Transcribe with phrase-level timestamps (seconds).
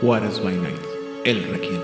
[0.00, 0.78] Juárez by Night,
[1.24, 1.80] el Requiem.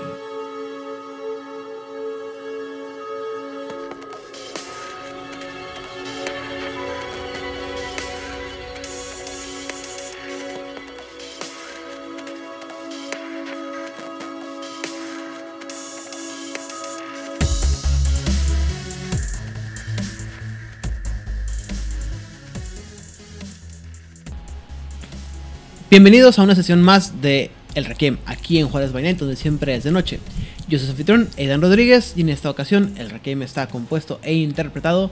[25.89, 29.83] Bienvenidos a una sesión más de El Requiem, aquí en Juárez Bainete, donde siempre es
[29.83, 30.19] de noche.
[30.67, 34.33] Yo soy su anfitrión, Aidan Rodríguez, y en esta ocasión el Requiem está compuesto e
[34.33, 35.11] interpretado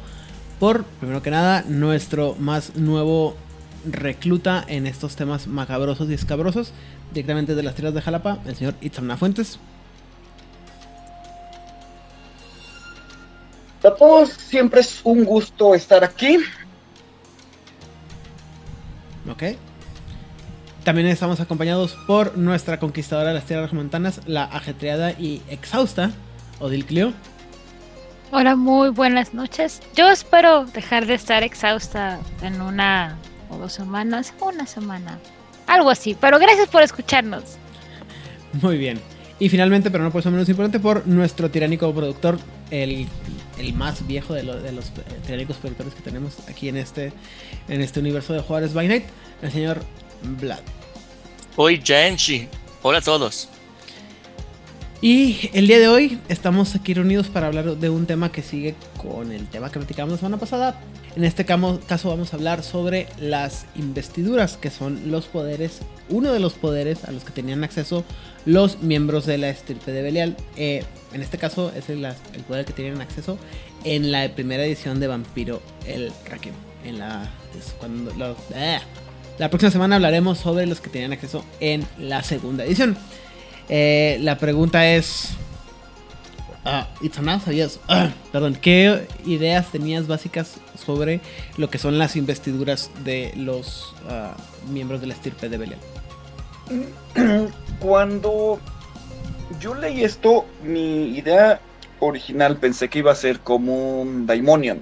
[0.59, 3.35] por, primero que nada, nuestro más nuevo
[3.85, 6.71] recluta en estos temas macabrosos y escabrosos,
[7.13, 9.59] directamente de las tierras de Jalapa, el señor Itzamna Fuentes.
[13.83, 16.37] A todos siempre es un gusto estar aquí.
[19.29, 19.43] Ok.
[20.83, 26.11] También estamos acompañados por nuestra conquistadora de las tierras montanas, la ajetreada y exhausta
[26.59, 27.13] Odil Clio.
[28.31, 29.81] Hola, muy buenas noches.
[29.95, 33.17] Yo espero dejar de estar exhausta en una
[33.49, 35.19] o dos semanas, una semana,
[35.67, 36.17] algo así.
[36.19, 37.43] Pero gracias por escucharnos.
[38.61, 38.99] Muy bien.
[39.39, 42.39] Y finalmente, pero no por eso menos importante, por nuestro tiránico productor,
[42.71, 43.07] el,
[43.73, 44.91] más viejo de, de, los
[45.25, 47.13] tiránicos productores que tenemos aquí en este,
[47.69, 49.05] en este universo de Juárez by Night,
[49.41, 49.81] el señor
[50.23, 50.61] Vlad.
[51.55, 52.47] Hoy Genshi.
[52.81, 53.49] Hola a todos.
[55.01, 58.73] Y el día de hoy estamos aquí reunidos para hablar de un tema que sigue
[58.97, 60.79] con el tema que platicamos la semana pasada.
[61.17, 66.39] En este caso vamos a hablar sobre las investiduras, que son los poderes, uno de
[66.39, 68.03] los poderes a los que tenían acceso
[68.45, 70.37] los miembros de la estirpe de Belial.
[70.55, 72.07] Eh, en este caso es el,
[72.47, 73.37] poder que tenían acceso
[73.83, 76.53] en la primera edición de Vampiro el Rakim.
[76.85, 77.29] En la.
[77.77, 78.11] cuando
[78.55, 78.79] ah,
[79.37, 82.97] la próxima semana hablaremos sobre los que tenían acceso en la segunda edición.
[83.69, 85.29] Eh, la pregunta es.
[86.65, 86.87] Ah,
[87.43, 87.79] ¿sabías?
[87.89, 91.19] Ah, perdón, ¿qué ideas tenías básicas sobre
[91.57, 94.33] lo que son las investiduras de los ah,
[94.71, 95.79] miembros de la estirpe de Belial?
[97.79, 98.59] Cuando
[99.59, 101.59] yo leí esto, mi idea
[101.99, 104.81] original pensé que iba a ser como un Daimonion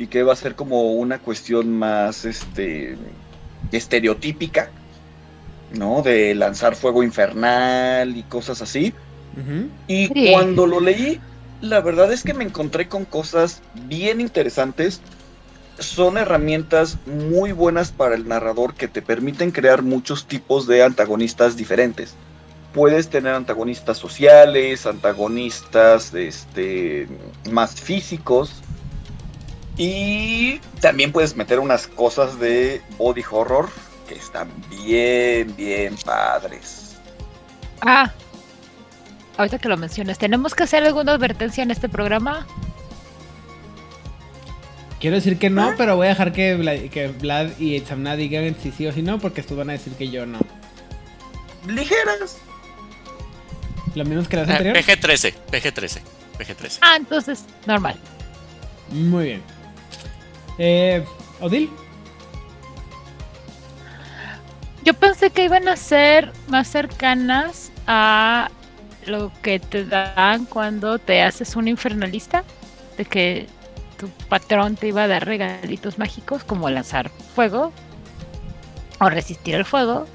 [0.00, 2.96] y que va a ser como una cuestión más este
[3.70, 4.70] estereotípica,
[5.74, 6.00] ¿no?
[6.00, 8.94] De lanzar fuego infernal y cosas así.
[9.86, 11.20] Y cuando lo leí,
[11.60, 15.02] la verdad es que me encontré con cosas bien interesantes.
[15.78, 21.58] Son herramientas muy buenas para el narrador que te permiten crear muchos tipos de antagonistas
[21.58, 22.14] diferentes.
[22.72, 27.06] Puedes tener antagonistas sociales, antagonistas este,
[27.50, 28.62] más físicos,
[29.76, 33.68] y también puedes meter unas cosas de body horror
[34.08, 36.96] que están bien, bien padres.
[37.80, 38.12] Ah,
[39.36, 42.46] ahorita que lo mencionas, ¿tenemos que hacer alguna advertencia en este programa?
[45.00, 45.74] Quiero decir que no, ah.
[45.78, 46.56] pero voy a dejar que
[47.20, 50.10] Vlad, y Samna digan si sí o si no, porque estos van a decir que
[50.10, 50.38] yo no.
[51.66, 52.38] Ligeras.
[53.94, 54.86] Lo mismo que las ah, anteriores.
[54.86, 56.00] PG-13, PG-13,
[56.38, 56.78] PG-13.
[56.82, 57.96] Ah, entonces, normal.
[58.90, 59.59] Muy bien.
[60.62, 61.02] Eh,
[61.40, 61.70] Odil.
[64.84, 68.50] Yo pensé que iban a ser más cercanas a
[69.06, 72.44] lo que te dan cuando te haces un infernalista,
[72.98, 73.46] de que
[73.98, 77.72] tu patrón te iba a dar regalitos mágicos como lanzar fuego
[79.00, 80.06] o resistir el fuego.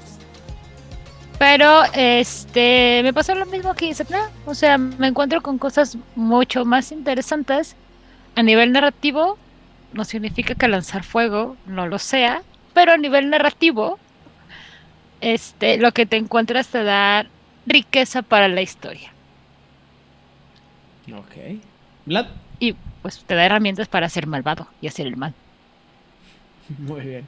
[1.40, 6.64] Pero este me pasó lo mismo que Sepna, o sea, me encuentro con cosas mucho
[6.64, 7.74] más interesantes
[8.36, 9.38] a nivel narrativo
[9.96, 12.42] no significa que lanzar fuego no lo sea,
[12.74, 13.98] pero a nivel narrativo,
[15.20, 17.26] este, lo que te encuentras te da
[17.66, 19.12] riqueza para la historia.
[21.12, 21.60] Ok.
[22.04, 22.26] Vlad.
[22.60, 25.34] Y pues te da herramientas para ser malvado y hacer el mal.
[26.78, 27.26] Muy bien.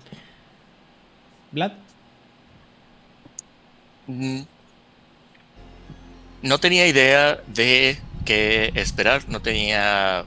[1.53, 1.73] Vlad.
[4.07, 4.43] Mm.
[6.43, 10.25] No tenía idea de qué esperar, no tenía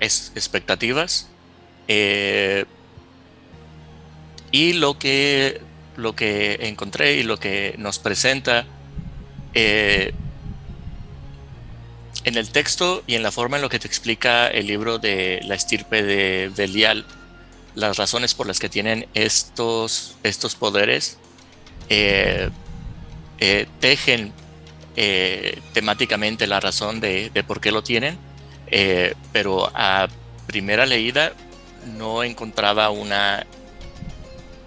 [0.00, 1.28] expectativas.
[1.92, 2.66] Eh,
[4.52, 5.60] y lo que,
[5.96, 8.64] lo que encontré y lo que nos presenta
[9.54, 10.12] eh,
[12.22, 15.40] en el texto y en la forma en lo que te explica el libro de
[15.42, 17.04] la estirpe de Belial,
[17.74, 21.18] las razones por las que tienen estos, estos poderes,
[21.88, 22.50] eh,
[23.80, 24.32] tejen
[25.72, 28.16] temáticamente la razón de, de, por qué lo tienen,
[29.32, 30.08] pero a
[30.46, 31.32] primera leída
[31.84, 33.46] no encontraba una,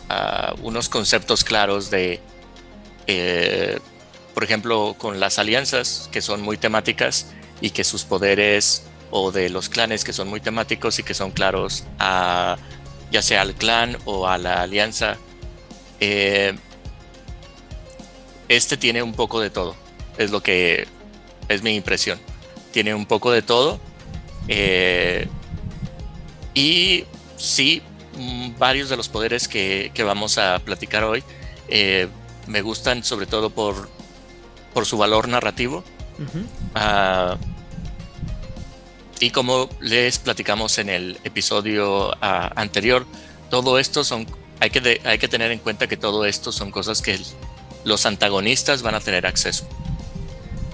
[0.10, 2.22] ah, unos conceptos claros de
[3.08, 3.80] eh,
[4.34, 7.28] por ejemplo, con las alianzas, que son muy temáticas
[7.62, 11.32] y que sus poderes, o de los clanes que son muy temáticos y que son
[11.32, 12.58] claros a
[13.12, 15.18] ya sea al clan o a la alianza.
[16.00, 16.56] Eh,
[18.50, 19.76] este tiene un poco de todo,
[20.18, 20.88] es lo que
[21.48, 22.20] es mi impresión.
[22.72, 23.80] Tiene un poco de todo.
[24.48, 25.28] Eh,
[26.54, 27.06] y
[27.38, 27.82] sí,
[28.18, 31.24] mm, varios de los poderes que, vamos a platicar hoy
[31.68, 32.08] eh,
[32.48, 33.90] me gustan sobre todo por,
[34.74, 35.84] por su valor narrativo.
[36.76, 37.38] Ah,
[39.20, 43.06] y como les platicamos en el episodio ah, anterior,
[43.50, 44.28] todo esto son,
[44.60, 47.20] hay que, hay que tener en cuenta que todo esto son cosas que
[47.86, 49.68] los antagonistas van a tener acceso.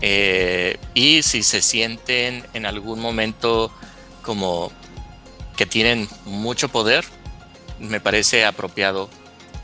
[0.02, 3.72] Eh, y si se sienten en algún momento
[4.22, 4.72] como
[5.60, 7.04] que tienen mucho poder,
[7.82, 9.10] me parece apropiado,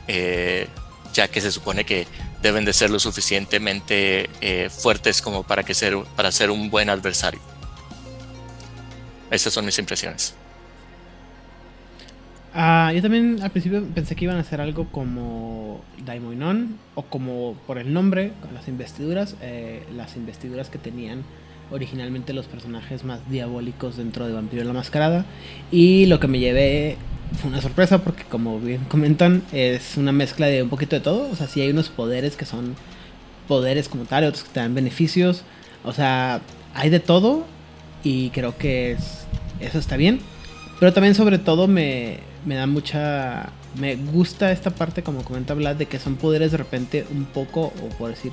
[0.08, 0.68] eh,
[1.14, 2.06] ya que se supone que
[2.42, 6.90] deben de ser lo suficientemente eh, fuertes como para, que ser, para ser un buen
[6.90, 7.40] adversario.
[9.30, 10.34] Esas son mis impresiones.
[12.52, 17.54] Ah, yo también al principio pensé que iban a hacer algo como Daimonon o como
[17.66, 21.24] por el nombre, con las investiduras, eh, las investiduras que tenían
[21.70, 25.24] originalmente los personajes más diabólicos dentro de Vampiro la Mascarada.
[25.70, 26.96] Y lo que me llevé
[27.40, 31.30] fue una sorpresa porque como bien comentan es una mezcla de un poquito de todo.
[31.30, 32.74] O sea, sí hay unos poderes que son
[33.48, 35.42] poderes como tal, otros que te dan beneficios.
[35.84, 36.40] O sea,
[36.74, 37.44] hay de todo
[38.02, 39.26] y creo que es,
[39.60, 40.20] eso está bien.
[40.78, 43.50] Pero también sobre todo me, me da mucha...
[43.78, 47.74] Me gusta esta parte, como comenta Vlad, de que son poderes de repente un poco,
[47.82, 48.32] o por decir,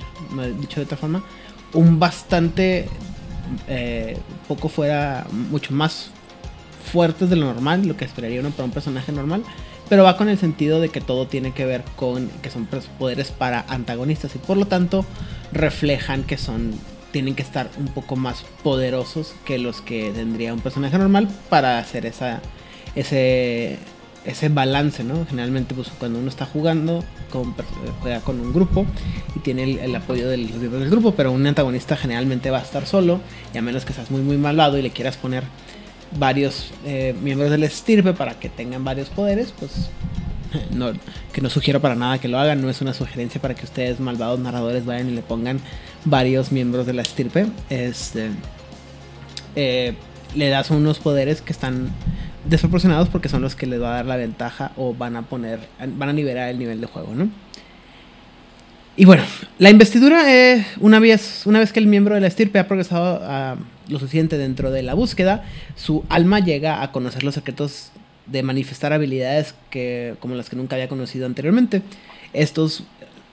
[0.61, 1.21] dicho de otra forma,
[1.73, 2.87] un bastante
[3.67, 4.17] eh,
[4.47, 6.11] poco fuera, mucho más
[6.91, 9.43] fuertes de lo normal, lo que esperaría uno para un personaje normal,
[9.89, 12.67] pero va con el sentido de que todo tiene que ver con que son
[12.97, 15.05] poderes para antagonistas y por lo tanto
[15.51, 16.73] reflejan que son
[17.11, 21.77] tienen que estar un poco más poderosos que los que tendría un personaje normal para
[21.77, 22.41] hacer esa
[22.95, 23.77] ese
[24.25, 25.25] ese balance, ¿no?
[25.25, 27.03] Generalmente pues, cuando uno está jugando,
[28.01, 28.85] juega con un grupo
[29.35, 33.19] y tiene el, apoyo del, del grupo, pero un antagonista generalmente va a estar solo,
[33.53, 35.43] y a menos que seas muy muy malvado y le quieras poner
[36.17, 39.89] varios eh, miembros del estirpe para que tengan varios poderes, pues
[40.71, 40.91] no,
[41.31, 43.99] que no sugiero para nada que lo hagan, no es una sugerencia para que ustedes
[43.99, 45.59] malvados narradores vayan y le pongan
[46.05, 47.47] varios miembros de la estirpe.
[47.69, 48.29] Este,
[49.55, 49.95] eh,
[50.35, 51.91] le das unos poderes que están
[52.45, 55.59] desproporcionados porque son los que les va a dar la ventaja o van a poner,
[55.79, 57.29] van a nivelar el nivel de juego, ¿no?
[58.95, 59.23] Y bueno,
[59.57, 63.57] la investidura, eh, una, vez, una vez que el miembro de la estirpe ha progresado
[63.87, 65.43] lo suficiente dentro de la búsqueda,
[65.75, 67.91] su alma llega a conocer los secretos
[68.27, 71.81] de manifestar habilidades que, como las que nunca había conocido anteriormente.
[72.33, 72.83] Estos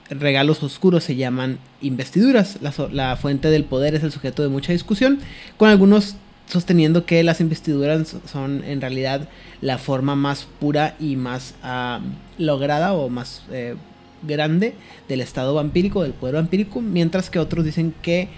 [0.09, 2.57] regalos oscuros se llaman investiduras.
[2.91, 5.19] La fuente del poder es el sujeto de mucha discusión,
[5.57, 6.15] con algunos
[6.47, 9.27] sosteniendo que las investiduras son en realidad
[9.61, 12.01] la forma más pura y más ah,
[12.37, 13.75] lograda o más eh,
[14.23, 14.75] grande
[15.07, 18.29] del estado vampírico, del poder vampírico, mientras que otros dicen que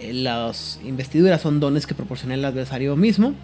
[0.00, 3.34] eh, las investiduras son dones que proporciona el adversario mismo,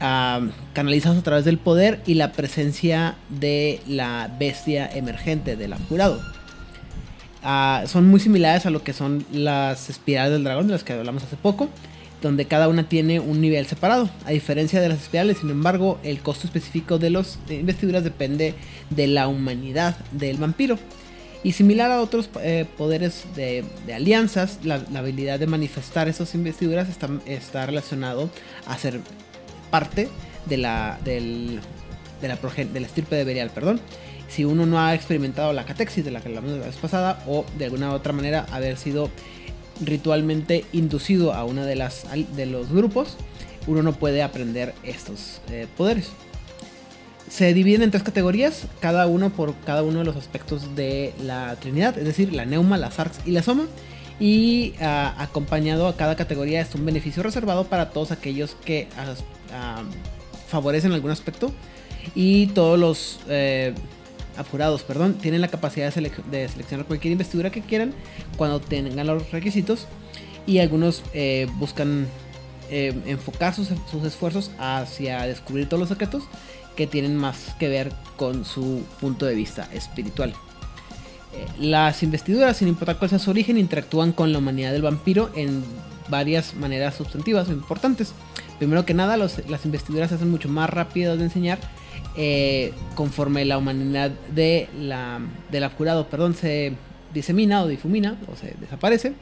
[0.00, 0.40] ah,
[0.72, 6.20] canalizados a través del poder y la presencia de la bestia emergente, del jurado.
[7.42, 10.92] Ah, son muy similares a lo que son las espirales del dragón de las que
[10.92, 11.68] hablamos hace poco
[12.26, 14.10] donde cada una tiene un nivel separado.
[14.24, 18.54] A diferencia de las espirales, sin embargo, el costo específico de las investiduras depende
[18.90, 20.78] de la humanidad del vampiro.
[21.42, 23.64] Y similar a otros eh, poderes de,
[23.94, 28.30] alianzas, la, habilidad de manifestar esas investiduras está, está, relacionado
[28.66, 29.00] a ser
[29.70, 30.08] parte
[30.46, 31.60] de la, del,
[32.20, 33.50] de la, de la estirpe de Berial.
[33.50, 33.80] Perdón.
[34.28, 37.46] Si uno no ha experimentado la catexis de la que hablamos la vez pasada, o
[37.56, 39.08] de alguna otra manera haber sido
[39.84, 43.16] ritualmente inducido a una de las de los grupos,
[43.66, 46.10] uno no puede aprender estos eh, poderes.
[47.28, 51.56] Se dividen en tres categorías, cada uno por cada uno de los aspectos de la
[51.56, 53.66] Trinidad, es decir, la Neuma, la Sarx y la Soma.
[54.18, 58.88] Y ah, acompañado a cada categoría es un beneficio reservado para todos aquellos que
[60.48, 61.52] favorecen algún aspecto.
[62.14, 63.74] Y todos los eh,
[64.36, 67.94] apurados, perdón, tienen la capacidad de, seleccionar cualquier investidura que quieran
[68.36, 69.86] cuando tengan los requisitos
[70.46, 72.06] y algunos eh, buscan
[72.70, 73.70] eh, enfocar sus,
[74.04, 76.24] esfuerzos hacia descubrir todos los secretos
[76.76, 80.34] que tienen más que ver con su punto de vista espiritual.
[81.32, 85.30] Eh, las investiduras, sin importar cuál sea su origen, interactúan con la humanidad del vampiro
[85.34, 85.64] en
[86.08, 88.12] varias maneras sustantivas importantes.
[88.58, 91.58] Primero que nada, las investiduras se hacen mucho más rápidas de enseñar
[92.16, 95.20] eh, conforme la humanidad de la,
[95.50, 96.72] del abjurado perdón, se
[97.12, 99.14] disemina o difumina o se desaparece.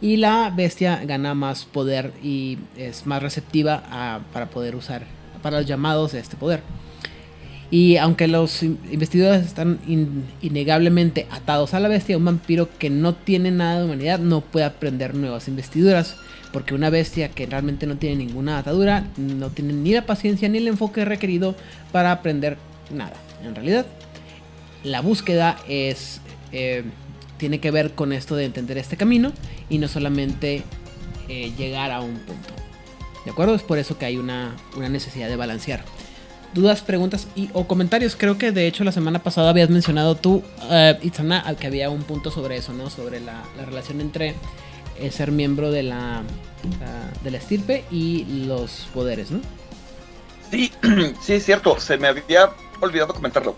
[0.00, 5.04] Y la bestia gana más poder y es más receptiva para poder usar,
[5.42, 6.62] para los llamados de este poder.
[7.70, 9.78] Y aunque los investigadores están
[10.40, 14.66] innegablemente atados a la bestia, un vampiro que no tiene nada de humanidad no puede
[14.66, 16.16] aprender nuevas investiduras.
[16.52, 20.58] Porque una bestia que realmente no tiene ninguna atadura, no tiene ni la paciencia ni
[20.58, 21.54] el enfoque requerido
[21.92, 22.58] para aprender
[22.92, 23.14] nada.
[23.44, 23.86] En realidad,
[24.82, 26.82] la búsqueda es eh,
[27.40, 29.32] tiene que ver con esto de entender este camino
[29.70, 30.62] y no solamente
[31.28, 32.50] eh, llegar a un punto.
[33.24, 33.54] ¿De acuerdo?
[33.54, 35.84] Es por eso que hay una, una necesidad de balancear
[36.54, 38.16] dudas, preguntas y, o comentarios.
[38.16, 42.02] Creo que de hecho la semana pasada habías mencionado tú, uh, Itzana, que había un
[42.02, 42.90] punto sobre eso, ¿no?
[42.90, 44.34] Sobre la, relación entre
[44.98, 46.22] eh, ser miembro de la,
[47.22, 49.40] de la estirpe y los poderes, ¿no?
[50.50, 50.72] Sí,
[51.20, 51.78] sí, es cierto.
[51.78, 53.54] Se me había olvidado comentarlo.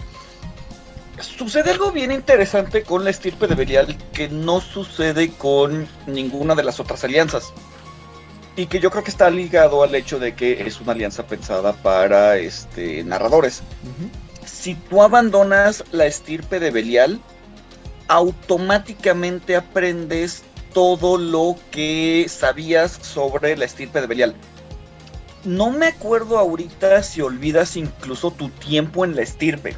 [1.21, 6.65] Sucede algo bien interesante con la estirpe de Belial que no sucede con ninguna de
[6.65, 7.53] las otras alianzas
[8.57, 11.73] y que yo creo que está ligado al hecho de que es una alianza pensada
[11.73, 13.63] para este, narradores.
[14.45, 17.21] Si tú abandonas la estirpe de Belial,
[18.09, 20.43] automáticamente aprendes
[20.75, 24.35] todo lo que sabías sobre la estirpe de Belial.
[25.45, 29.77] No me acuerdo ahorita si olvidas incluso tu tiempo en la estirpe.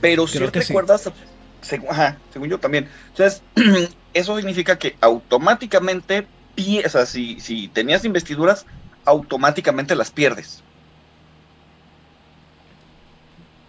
[0.00, 1.10] Pero si recuerdas,
[1.62, 2.88] según yo también.
[3.08, 3.42] Entonces,
[4.14, 6.26] eso significa que automáticamente
[6.84, 8.66] o sea, si, si tenías investiduras,
[9.04, 10.62] automáticamente las pierdes.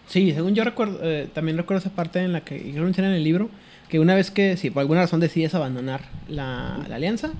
[0.08, 3.16] Sí, según yo recuerdo, eh, también recuerdo esa parte en la que lo menciona en
[3.16, 3.50] el libro,
[3.90, 7.32] que una vez que, si por alguna razón decides abandonar la, alianza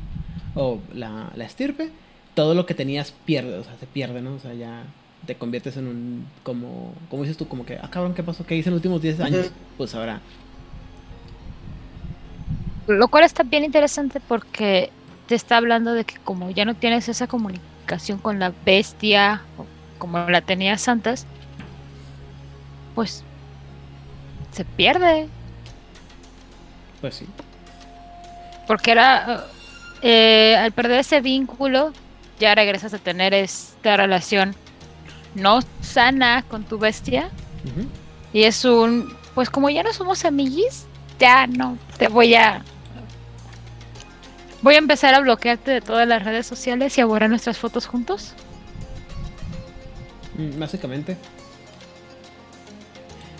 [0.56, 1.92] o la, estirpe,
[2.34, 4.34] todo lo que tenías pierde, o sea, se pierde, ¿no?
[4.34, 4.84] O sea, ya
[5.26, 8.46] te conviertes en un, como, como dices tú, como que, ah, cabrón, ¿qué pasó?
[8.46, 9.52] ¿Qué hice en los últimos 10 años?
[9.78, 10.22] Pues ahora...
[12.88, 14.92] Lo cual está bien interesante porque
[15.28, 19.42] te está hablando de que como ya no tienes esa comunicación con la bestia,
[19.98, 21.26] como la tenías antes,
[22.94, 23.24] pues
[24.52, 25.28] se pierde.
[27.02, 27.28] Pues sí.
[28.68, 29.46] Porque era,
[30.02, 31.94] eh, al perder ese vínculo,
[32.40, 34.56] ya regresas a tener esta relación
[35.36, 37.30] no sana con tu bestia.
[38.32, 40.86] Y es un, pues como ya no somos amiguis,
[41.20, 42.64] ya no te voy a
[44.66, 47.86] Voy a empezar a bloquearte de todas las redes sociales y a borrar nuestras fotos
[47.86, 48.34] juntos.
[50.36, 51.18] Mm, básicamente.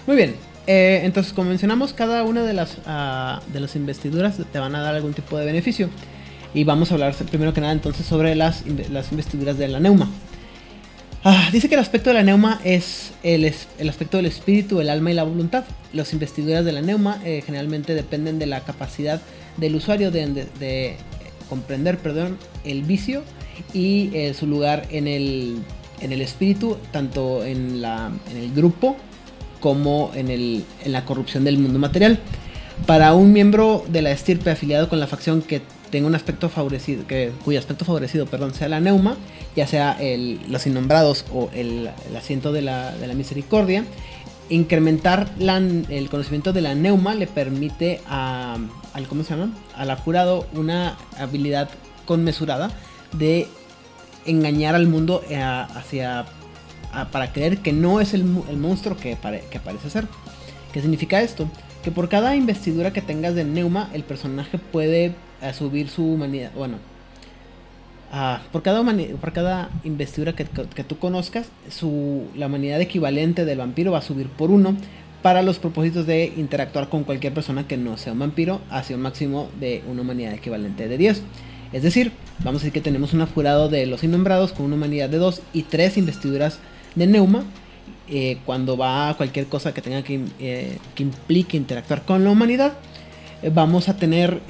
[0.06, 0.36] Muy bien.
[0.68, 4.82] Eh, entonces, como mencionamos, cada una de las, uh, de las investiduras te van a
[4.82, 5.90] dar algún tipo de beneficio.
[6.54, 10.08] Y vamos a hablar primero que nada entonces sobre las, las investiduras de la neuma.
[11.24, 14.92] Ah, dice que el aspecto de la neuma es el, el, aspecto del espíritu, el
[14.92, 15.64] alma y la voluntad.
[15.92, 19.20] Las investiduras de la neuma eh, generalmente dependen de la capacidad
[19.58, 20.98] del usuario de,
[21.50, 23.24] comprender, perdón, el vicio
[23.74, 25.58] y eh, su lugar en el,
[26.02, 28.98] en el espíritu, tanto en, la, en el grupo
[29.60, 32.20] como en, el, en la corrupción del mundo material.
[32.86, 37.08] Para un miembro de la estirpe afiliado con la facción que tenga un aspecto favorecido,
[37.08, 39.16] que, cuyo aspecto favorecido perdón, sea la neuma,
[39.56, 43.86] ya sea el, los innombrados o el, el asiento de la, de la misericordia,
[44.50, 48.58] incrementar el conocimiento de la neuma le permite a,
[48.94, 49.54] al, ¿cómo se llama?
[49.76, 51.70] al jurado una habilidad
[52.06, 52.72] conmesurada
[53.14, 53.48] de
[54.26, 56.26] engañar al mundo eh, hacia
[57.12, 59.18] para creer que no es el, monstruo que,
[59.52, 60.08] que, parece ser.
[60.72, 61.50] ¿Qué significa esto?
[61.84, 66.52] Que por cada investidura que tengas de neuma, el personaje puede eh, subir su humanidad.
[66.56, 66.78] Bueno,
[68.52, 68.82] Por, cada
[69.20, 74.30] por cada investidura que, tú conozcas, su, la humanidad equivalente del vampiro va a subir
[74.30, 74.78] por uno
[75.22, 79.02] para los propósitos de interactuar con cualquier persona que no sea un vampiro hacia un
[79.02, 81.24] máximo de una humanidad equivalente de 10.
[81.74, 85.10] Es decir, vamos a decir que tenemos un jurado de los innombrados con una humanidad
[85.10, 86.60] de 2 y 3 investiduras
[86.96, 87.44] de neuma.
[88.08, 92.30] Eh, cuando va a cualquier cosa que tenga que, eh, que implique interactuar con la
[92.30, 92.74] humanidad,
[93.42, 94.42] eh, vamos a tener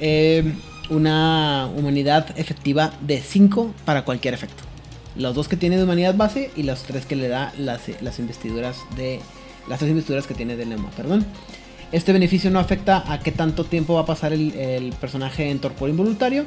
[0.90, 4.62] una humanidad efectiva de 5 para cualquier efecto.
[5.16, 8.18] Los dos que tiene de humanidad base y los tres que le da las, las
[8.18, 9.20] investiduras de.
[9.68, 11.24] Las tres investiduras que tiene de Lema, perdón.
[11.90, 15.88] Este beneficio no afecta a qué tanto tiempo va a pasar el, personaje en torpor
[15.88, 16.44] involuntario,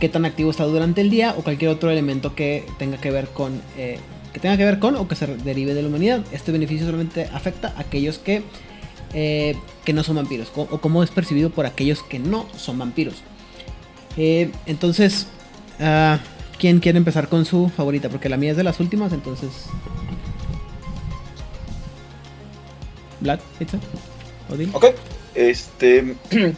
[0.00, 3.28] qué tan activo está durante el día o cualquier otro elemento que tenga que ver
[3.28, 3.60] con.
[3.76, 3.98] Eh,
[4.32, 6.24] que tenga que ver con o que se derive de la humanidad.
[6.32, 8.42] Este beneficio solamente afecta a aquellos que,
[9.12, 13.22] eh, que no son vampiros o como es percibido por aquellos que no son vampiros.
[14.16, 15.26] Eh, entonces,
[15.80, 16.16] uh,
[16.58, 18.08] ¿quién quiere empezar con su favorita?
[18.08, 19.50] Porque la mía es de las últimas, entonces.
[23.20, 23.78] Vlad, ¿Itza?
[24.50, 24.70] ¿Odil?
[24.72, 24.86] Ok.
[25.34, 26.16] Este.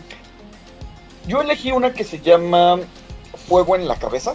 [1.27, 2.79] Yo elegí una que se llama
[3.49, 4.35] Fuego en la Cabeza.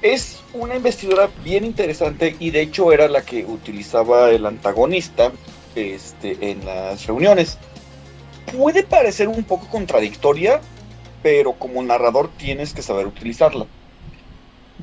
[0.00, 5.32] Es una investidura bien interesante y de hecho era la que utilizaba el antagonista
[5.74, 7.58] este, en las reuniones.
[8.56, 10.60] Puede parecer un poco contradictoria,
[11.22, 13.66] pero como narrador tienes que saber utilizarla.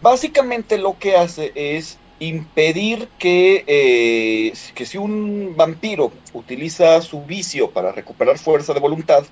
[0.02, 7.72] Básicamente lo que hace es impedir que, eh, que si un vampiro utiliza su vicio
[7.72, 9.24] para recuperar fuerza de voluntad,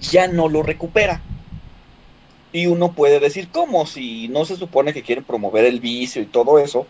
[0.00, 1.20] ya no lo recupera.
[2.52, 3.86] Y uno puede decir, ¿cómo?
[3.86, 6.86] Si no se supone que quieren promover el vicio y todo eso,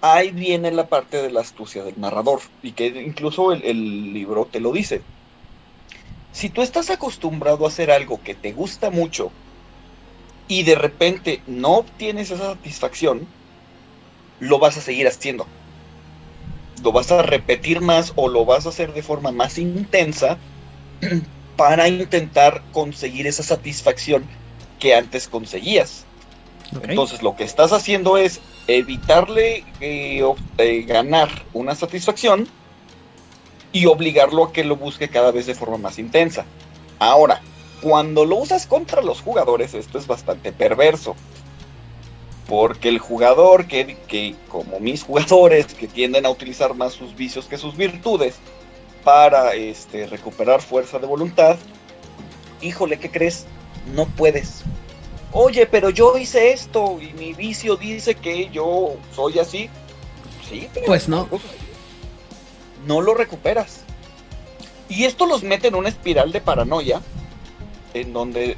[0.00, 4.60] ahí viene la parte de la astucia del narrador, y que incluso el, libro te
[4.60, 5.00] lo dice.
[6.36, 9.30] Si tú estás acostumbrado a hacer algo que te gusta mucho
[10.48, 13.26] y de repente no obtienes esa satisfacción,
[14.38, 15.46] lo vas a seguir haciendo.
[16.82, 20.36] Lo vas a repetir más o lo vas a hacer de forma más intensa
[21.56, 24.22] para intentar conseguir esa satisfacción
[24.78, 26.04] que antes conseguías.
[26.82, 30.22] Entonces lo que estás haciendo es evitarle eh,
[30.58, 32.46] eh, ganar una satisfacción
[33.76, 36.44] y obligarlo a que lo busque cada vez de forma más intensa.
[36.98, 37.42] Ahora,
[37.82, 41.14] cuando lo usas contra los jugadores, esto es bastante perverso.
[42.48, 47.46] Porque el jugador que, que, como mis jugadores, que tienden a utilizar más sus vicios
[47.46, 48.36] que sus virtudes
[49.04, 51.56] para este, recuperar fuerza de voluntad,
[52.62, 53.46] híjole, ¿qué crees?
[53.94, 54.64] No puedes
[55.32, 59.68] oye, pero yo hice esto y mi vicio dice que yo soy así.
[60.48, 61.28] Sí, pues no.
[62.86, 63.80] No lo recuperas.
[64.88, 67.00] Y esto los mete en una espiral de paranoia
[67.94, 68.56] en donde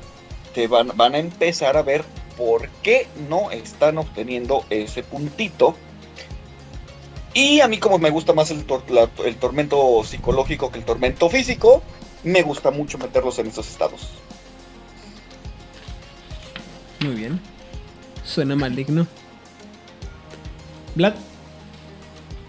[0.54, 2.04] te van, van a empezar a ver
[2.36, 5.74] por qué no están obteniendo ese puntito.
[7.34, 8.64] Y a mí como me gusta más el,
[9.24, 11.82] el tormento psicológico que el tormento físico,
[12.24, 14.08] me gusta mucho meterlos en esos estados.
[17.00, 17.40] Muy bien.
[18.24, 19.06] Suena maligno.
[20.94, 21.14] Vlad.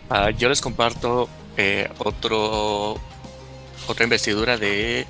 [0.10, 1.90] Ah, yo les comparto eh,
[3.88, 5.06] otra investidura de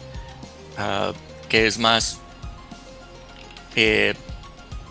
[0.78, 1.14] uh,
[1.48, 2.18] que es más
[3.76, 4.16] eh,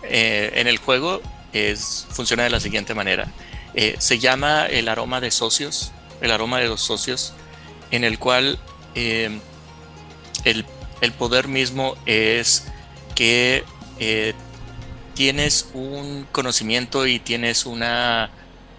[0.03, 3.27] eh, en el juego es funciona de la siguiente manera.
[3.99, 5.91] Se llama el aroma de socios
[6.21, 7.33] el aroma de los socios
[7.91, 8.59] en el cual
[8.95, 9.39] el,
[10.43, 12.65] el poder mismo es
[13.15, 13.63] que
[13.99, 14.33] eh,
[15.13, 18.29] tienes un conocimiento y tienes una,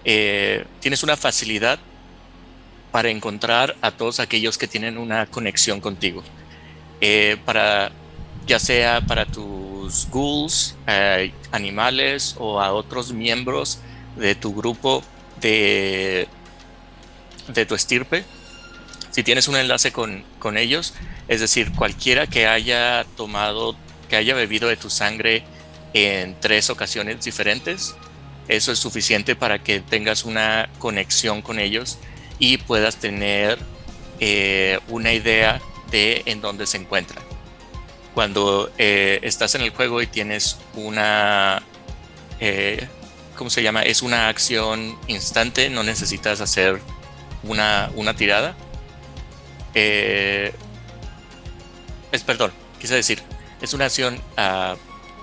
[0.04, 1.78] eh, tienes una facilidad
[2.90, 6.22] para encontrar a todos aquellos que tienen una conexión contigo.
[7.00, 7.92] Eh, para,
[8.46, 10.76] ya sea para tus ghouls,
[11.52, 13.80] animales o a otros miembros
[14.16, 15.02] de tu grupo
[15.40, 16.28] de,
[17.48, 18.24] de tu estirpe.
[19.10, 20.94] Si tienes un enlace con, con ellos,
[21.28, 23.76] es decir, cualquiera que haya tomado
[24.08, 25.44] que haya bebido de tu sangre
[25.94, 27.94] en tres ocasiones diferentes.
[28.48, 31.98] Eso es suficiente para que tengas una conexión con ellos
[32.40, 33.60] y puedas tener
[34.18, 35.60] eh, una idea
[35.92, 37.22] de en dónde se encuentran.
[38.14, 41.62] Cuando eh, estás en el juego y tienes una,
[42.40, 42.88] eh,
[43.36, 43.82] ¿cómo se llama?
[43.82, 46.80] Es una acción instante, no necesitas hacer
[47.44, 48.56] una, una tirada.
[49.72, 50.52] es,
[52.26, 52.50] perdón,
[52.80, 53.22] quise decir,
[53.60, 54.76] es una acción uh,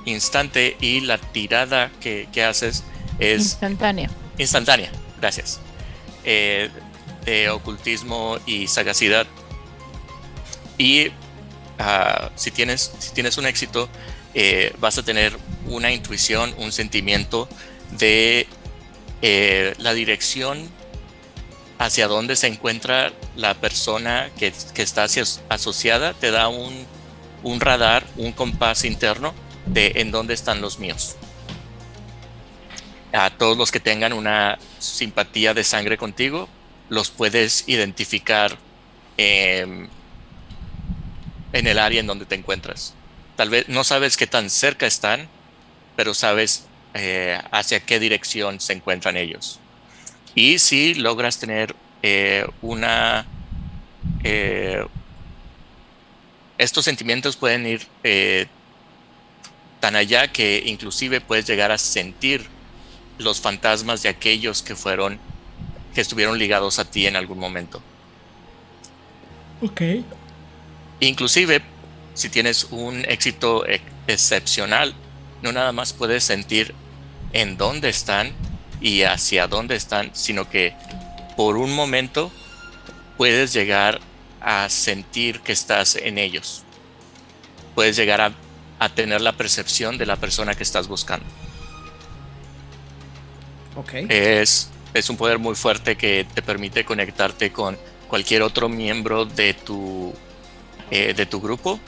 [0.06, 2.84] instante y la tirada que, haces
[3.20, 4.10] es instantánea.
[4.38, 5.60] Instantánea, gracias.
[6.24, 6.70] Eh,
[7.28, 9.28] de ocultismo y sagacidad.
[10.80, 13.88] Y uh, si, tienes, si tienes un éxito,
[14.34, 15.38] eh, vas a tener
[15.68, 17.48] una intuición, un sentimiento
[18.00, 18.48] de
[19.22, 20.68] eh, la dirección
[21.78, 25.06] hacia dónde se encuentra la persona que, que está
[25.50, 26.88] asociada, te da un
[27.44, 29.34] un radar, un compás interno
[29.66, 31.16] de en dónde están los míos.
[33.14, 36.50] A todos los que tengan una simpatía de sangre contigo,
[36.90, 38.58] los puedes identificar
[39.18, 39.88] em,
[41.54, 42.94] en el área en donde te encuentras.
[43.36, 45.28] Tal vez no sabes qué tan cerca están,
[45.96, 49.60] pero sabes eh, hacia qué dirección se encuentran ellos.
[50.34, 53.26] Y si logras tener eh, una,
[54.24, 54.86] eh,
[56.58, 57.88] estos sentimientos pueden ir
[59.80, 62.48] tan allá que inclusive puedes llegar a sentir
[63.20, 65.20] los fantasmas de aquellos que fueron,
[65.98, 67.82] que estuvieron ligados a ti en algún momento.
[69.64, 69.82] Ok.
[71.00, 71.64] Inclusive,
[72.14, 73.66] si tienes un éxito
[74.06, 74.94] excepcional,
[75.42, 76.76] no nada más puedes sentir
[77.34, 78.32] en dónde están
[78.80, 80.76] y hacia dónde están, sino que
[81.36, 82.32] por un momento
[83.18, 84.00] puedes llegar
[84.40, 86.62] a sentir que estás en ellos.
[87.74, 88.34] Puedes llegar a,
[88.78, 91.26] a tener la percepción de la persona que estás buscando.
[93.76, 93.94] Ok.
[94.10, 99.54] Es, es un poder muy fuerte que te permite conectarte con cualquier otro miembro de
[99.54, 100.14] tu,
[100.92, 101.80] eh, de tu grupo,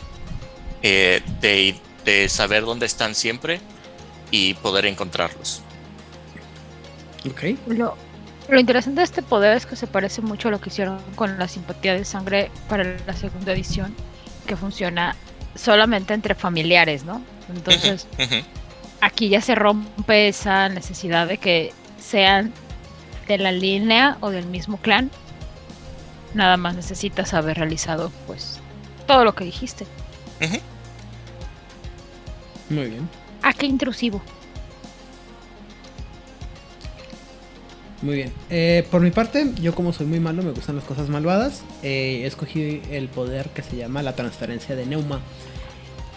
[0.81, 3.59] eh, de, de saber dónde están siempre
[4.31, 5.61] y poder encontrarlos.
[7.29, 7.57] Ok.
[7.67, 7.97] Lo,
[8.49, 11.37] lo interesante de este poder es que se parece mucho a lo que hicieron con
[11.37, 13.95] la simpatía de sangre para la segunda edición,
[14.47, 15.15] que funciona
[15.55, 17.21] solamente entre familiares, ¿no?
[17.53, 18.07] Entonces,
[19.01, 22.53] aquí ya se rompe esa necesidad de que sean
[23.29, 25.09] de la línea o del mismo clan.
[26.33, 28.59] Nada más necesitas haber realizado, pues,
[29.07, 29.85] todo lo que dijiste.
[32.69, 33.07] Muy bien.
[33.41, 34.21] Ah, qué intrusivo.
[38.01, 38.33] Muy bien.
[38.49, 41.63] Eh, por mi parte, yo como soy muy malo, me gustan las cosas malvadas.
[41.83, 45.19] eh, escogí el poder que se llama la transferencia de Neuma.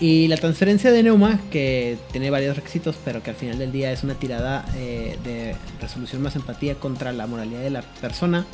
[0.03, 3.93] Y la transferencia de Neuma, que tiene varios requisitos, pero que al final del día
[3.93, 8.45] es una tirada eh, de resolución más empatía contra la moralidad de la persona,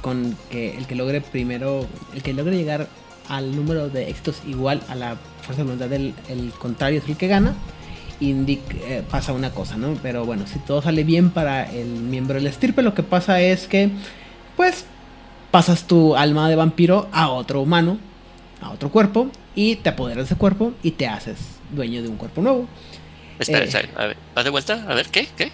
[0.00, 2.86] con que el que logre primero, el que logre llegar
[3.28, 7.16] al número de éxitos igual a la fuerza de voluntad del el contrario es el
[7.16, 7.56] que gana,
[8.20, 9.98] indica, eh, pasa una cosa, ¿no?
[10.04, 13.66] Pero bueno, si todo sale bien para el miembro del estirpe, lo que pasa es
[13.66, 13.90] que,
[14.56, 14.84] pues,
[15.50, 17.98] pasas tu alma de vampiro a otro humano,
[18.62, 21.36] a otro cuerpo, y te apoderas de ese cuerpo y te haces
[21.70, 22.66] dueño de un cuerpo nuevo.
[23.38, 23.68] Espera, Eh.
[23.68, 24.84] espera, a ver, ¿vas de vuelta?
[24.88, 25.26] A ver, ¿qué?
[25.36, 25.50] ¿Qué?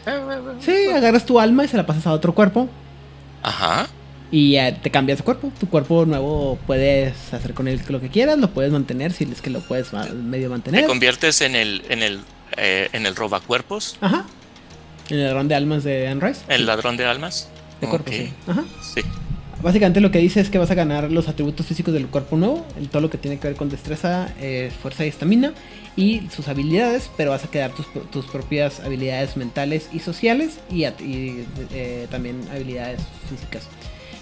[0.61, 2.69] Sí, agarras tu alma y se la pasas a otro cuerpo
[3.43, 3.87] Ajá.
[4.31, 5.51] y eh, te cambias de cuerpo.
[5.59, 9.41] Tu cuerpo nuevo puedes hacer con él lo que quieras, lo puedes mantener si es
[9.41, 10.87] que lo puedes ma- medio Te mantener.
[10.87, 12.21] conviertes en el, en el,
[12.57, 14.25] eh, en el robacuerpos, Ajá.
[15.09, 16.43] En el ron de almas de Anne Rice.
[16.49, 17.49] el ladrón de almas.
[17.81, 18.17] de cuerpo, Ok.
[18.17, 18.33] sí.
[18.49, 18.65] Ajá.
[18.83, 19.01] Sí.
[19.63, 22.65] Básicamente lo que dice es que vas a ganar los atributos físicos del cuerpo nuevo,
[22.93, 25.53] todo lo que tiene que ver con destreza, eh, fuerza y estamina,
[25.97, 30.61] y sus habilidades, pero vas a quedar tus, pro- tus propias habilidades mentales y sociales,
[30.71, 33.65] y, eh, también habilidades físicas.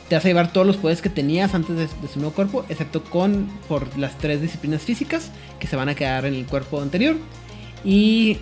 [0.09, 3.05] Te vas a llevar todos los poderes que tenías antes de, su nuevo cuerpo, excepto
[3.05, 7.17] con por las tres disciplinas físicas que se van a quedar en el cuerpo anterior.
[7.85, 8.39] Y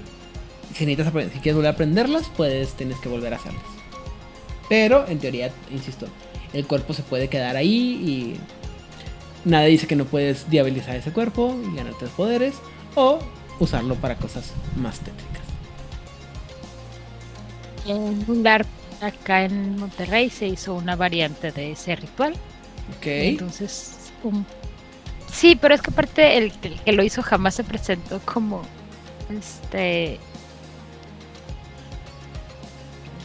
[0.76, 3.64] si necesitas si quieres volver a aprenderlas, pues tienes que volver a hacerlas.
[4.68, 6.06] Pero en teoría, insisto,
[6.54, 8.40] el cuerpo se puede quedar ahí y
[9.48, 12.54] nada dice que no puedes diabilizar ese cuerpo y ganarte los poderes
[12.94, 13.18] o
[13.60, 15.42] usarlo para cosas más tétricas.
[17.86, 18.64] En un lugar
[19.02, 22.32] acá en Monterrey se hizo una variante de ese ritual.
[22.96, 23.06] Ok.
[23.06, 24.46] Entonces, un-
[25.30, 28.62] sí, pero es que aparte el, el que lo hizo jamás se presentó como
[29.28, 30.18] este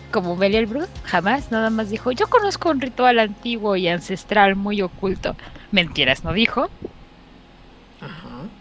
[0.09, 4.81] como Belial Brood, jamás, nada más dijo, yo conozco un ritual antiguo y ancestral muy
[4.81, 5.35] oculto.
[5.71, 6.71] Mentiras, no dijo.
[7.99, 8.51] Ajá.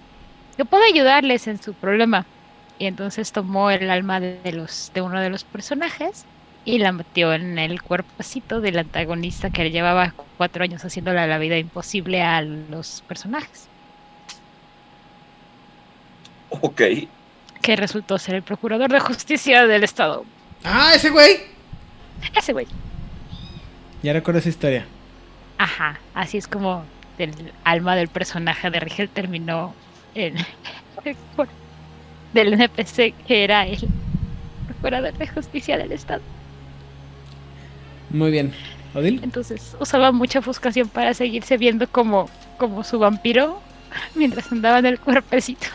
[0.58, 2.30] Yo puedo ayudarles en su problema.
[2.78, 6.28] Y entonces tomó el alma de, los de uno de los personajes
[6.64, 11.38] y la metió en el cuerpecito del antagonista que le llevaba cuatro años haciéndole la
[11.38, 13.70] vida imposible a los personajes.
[16.50, 16.80] Ok.
[17.62, 20.28] Que resultó ser el procurador de justicia del estado.
[20.64, 21.38] Ah, ese güey.
[22.36, 22.66] Ese güey.
[24.02, 24.86] Ya recuerdo esa historia.
[25.58, 25.98] Ajá.
[26.14, 26.84] Así es como
[27.18, 27.32] el
[27.64, 29.74] alma del personaje de Rigel terminó
[30.14, 30.46] en el
[31.34, 31.52] cuerpo
[32.32, 33.88] del NPC que era el
[34.66, 36.22] procurador de justicia del estado.
[38.10, 38.52] Muy bien.
[38.94, 39.20] Odil.
[39.22, 43.60] Entonces usaba mucha ofuscación para seguirse viendo como, como su vampiro
[44.14, 45.66] mientras andaba en el cuerpecito.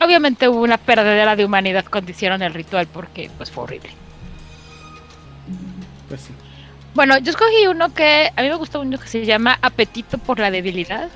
[0.00, 3.90] Obviamente hubo una perdedera de humanidad cuando hicieron el ritual porque pues fue horrible.
[6.08, 6.32] Pues sí.
[6.94, 10.38] Bueno, yo escogí uno que a mí me gustó uno que se llama Apetito por
[10.38, 11.08] la debilidad.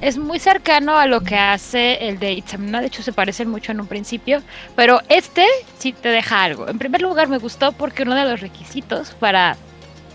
[0.00, 3.72] Es muy cercano a lo que hace el de Itzamna, de hecho se parecen mucho
[3.72, 4.42] en un principio,
[4.74, 5.46] pero este
[5.78, 6.68] sí te deja algo.
[6.68, 9.56] En primer lugar me gustó porque uno de los requisitos para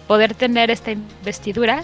[0.07, 1.83] poder tener esta investidura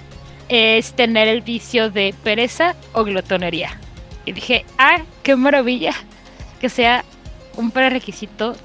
[0.49, 3.79] es tener el vicio de pereza o glotonería.
[4.25, 5.93] Y dije, ah, qué maravilla
[6.59, 7.03] que sea
[7.55, 8.55] un prerequisito.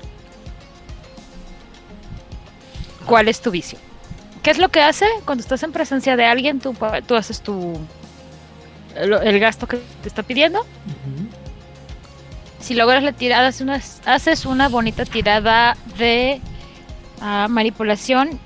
[3.06, 3.78] ¿Cuál es tu vicio?
[4.42, 5.06] ¿Qué es lo que hace?
[5.24, 6.74] Cuando estás en presencia de alguien, tú,
[7.06, 7.78] tú haces tu
[8.94, 10.64] el, el gasto que te está pidiendo.
[12.60, 16.40] Si logras la tirada, haces una, haces una bonita tirada de
[17.20, 18.38] ah, manipulación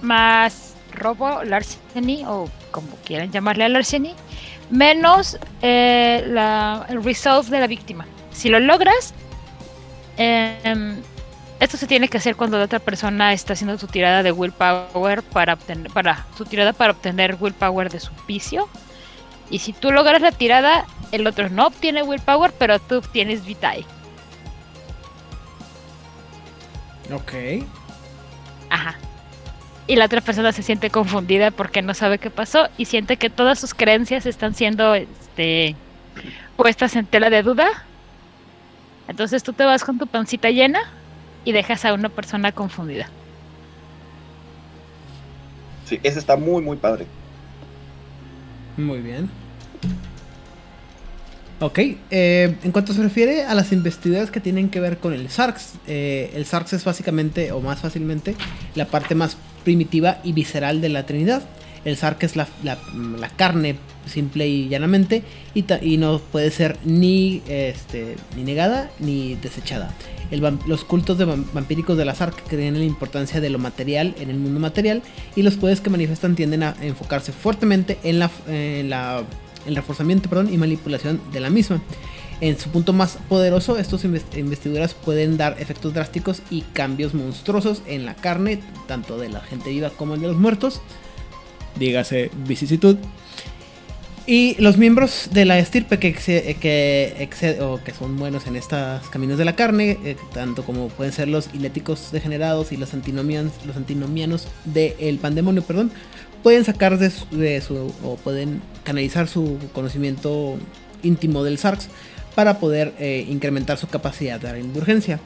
[0.00, 4.14] más robo, larceny, o como quieran llamarle a larceny,
[4.70, 8.06] menos eh, la, el resolve de la víctima.
[8.30, 9.14] Si lo logras,
[10.16, 11.02] em,
[11.58, 15.22] esto se tiene que hacer cuando la otra persona está haciendo su tirada de willpower
[15.22, 18.68] para obtener, para su tirada para obtener willpower de su vicio.
[19.50, 23.84] Y si tú logras la tirada, el otro no obtiene willpower, pero tú obtienes vitae.
[27.12, 27.66] Ok.
[28.70, 28.96] Ajá.
[29.90, 33.28] Y la otra persona se siente confundida porque no sabe qué pasó y siente que
[33.28, 35.74] todas sus creencias están siendo este,
[36.56, 37.66] puestas en tela de duda.
[39.08, 40.78] Entonces tú te vas con tu pancita llena
[41.44, 43.08] y dejas a una persona confundida.
[45.86, 47.06] Sí, ese está muy, muy padre.
[48.76, 49.28] Muy bien.
[51.58, 51.78] Ok,
[52.12, 55.74] eh, en cuanto se refiere a las investigaciones que tienen que ver con el SARX,
[55.88, 58.36] eh, el SARX es básicamente, o más fácilmente,
[58.76, 61.42] la parte más primitiva y visceral de la Trinidad.
[61.84, 62.46] El SARC es la,
[63.36, 65.22] carne, simple y llanamente,
[65.54, 69.94] y, no puede ser ni, este, ni negada ni desechada.
[70.66, 71.16] los cultos
[71.54, 75.02] vampíricos de la SARC creen en la importancia de lo material en el mundo material,
[75.36, 79.24] y los poderes que manifiestan tienden a enfocarse fuertemente en la, en la
[79.66, 81.80] el reforzamiento perdón, y manipulación de la misma.
[82.40, 88.06] En su punto más poderoso, estos investiduras pueden dar efectos drásticos y cambios monstruosos en
[88.06, 90.80] la carne, tanto de la gente viva como de los muertos.
[91.76, 92.96] Dígase vicisitud.
[94.26, 99.38] Y los miembros de la estirpe que, que, o que son buenos en estos caminos
[99.38, 103.76] de la carne, eh, tanto como pueden ser los iléticos degenerados y los antinomianos, los
[103.76, 105.90] antinomianos del pandemonio, perdón,
[106.42, 107.10] pueden sacar de
[107.60, 110.56] su, o pueden canalizar su conocimiento
[111.02, 111.88] íntimo del SARX
[112.34, 115.20] para poder eh, incrementar su capacidad de indulgencia.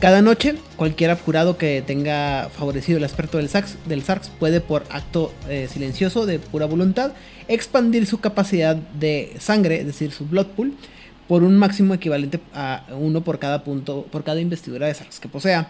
[0.00, 5.68] Cada noche, cualquier abjurado que tenga favorecido el aspecto del, SARX puede, por acto eh,
[5.70, 7.12] silencioso de pura voluntad,
[7.48, 10.72] expandir su capacidad de sangre, es decir, su blood pool,
[11.28, 15.28] por un máximo equivalente a uno por cada punto, por cada investidura de SARX que
[15.28, 15.68] posea.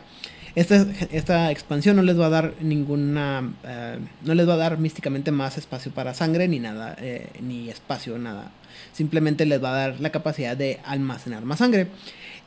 [0.54, 3.52] Esta, expansión no les va a dar ninguna.
[3.64, 7.68] Eh, no les va a dar místicamente más espacio para sangre, ni nada, eh, ni
[7.68, 8.50] espacio, nada.
[8.92, 11.86] Simplemente les va a dar la capacidad de almacenar más sangre.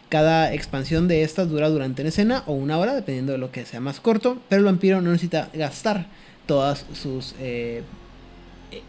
[0.09, 3.65] Cada expansión de estas dura durante una escena o una hora, dependiendo de lo que
[3.65, 4.37] sea más corto.
[4.49, 6.07] Pero el vampiro no necesita gastar
[6.45, 7.83] todos sus eh,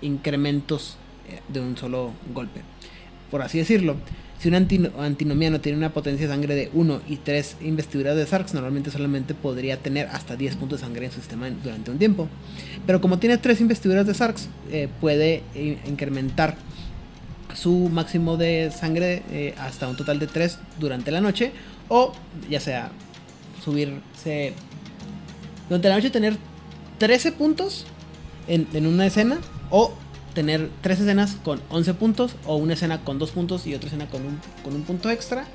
[0.02, 0.96] incrementos
[1.48, 2.62] de un solo golpe.
[3.30, 3.96] Por así decirlo.
[4.44, 8.52] Si un antinomiano tiene una potencia de sangre de 1 y 3 investiduras de Sarx,
[8.52, 12.28] normalmente solamente podría tener hasta 10 puntos de sangre en su sistema durante un tiempo.
[12.86, 16.56] Pero como tiene 3 investiduras de Sarx, eh, puede eh, incrementar
[17.54, 21.50] su máximo de sangre eh, hasta un total de 3 durante la noche.
[21.88, 22.12] O
[22.50, 22.92] ya sea
[23.64, 24.52] subirse
[25.70, 26.36] durante la noche tener
[26.98, 27.86] 13 puntos
[28.46, 29.38] en, en una escena
[29.70, 29.94] o
[30.34, 34.06] tener tres escenas con 11 puntos o una escena con 2 puntos y otra escena
[34.08, 35.46] con un, con un punto extra.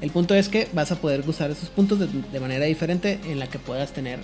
[0.00, 3.48] El punto es que vas a poder usar esos puntos de, manera diferente en la
[3.48, 4.20] que puedas tener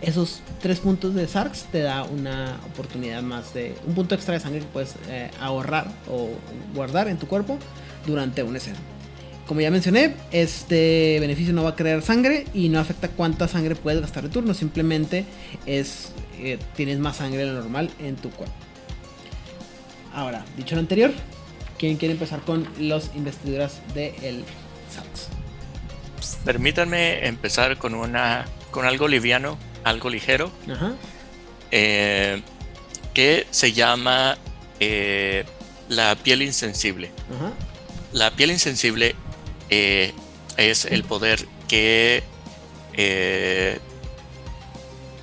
[0.00, 4.40] esos 3 puntos de SARX te da una oportunidad más de un punto extra de
[4.40, 6.30] sangre que puedes eh, ahorrar o
[6.74, 7.56] guardar en tu cuerpo
[8.04, 8.78] durante una escena.
[9.46, 13.76] Como ya mencioné, este beneficio no va a crear sangre y no afecta cuánta sangre
[13.76, 15.24] puedes gastar de turno, simplemente
[15.66, 18.61] es eh, tienes más sangre de lo normal en tu cuerpo.
[20.14, 21.12] Ahora, dicho lo anterior,
[21.78, 24.44] ¿quién quiere empezar con los investiduras de el
[26.44, 30.50] Permítanme empezar con una con algo liviano, algo ligero,
[31.70, 32.42] eh,
[33.14, 34.38] que se llama
[34.80, 35.44] eh,
[35.88, 37.10] la piel insensible.
[38.12, 39.14] La piel insensible
[39.70, 40.12] eh,
[40.56, 42.22] es el poder que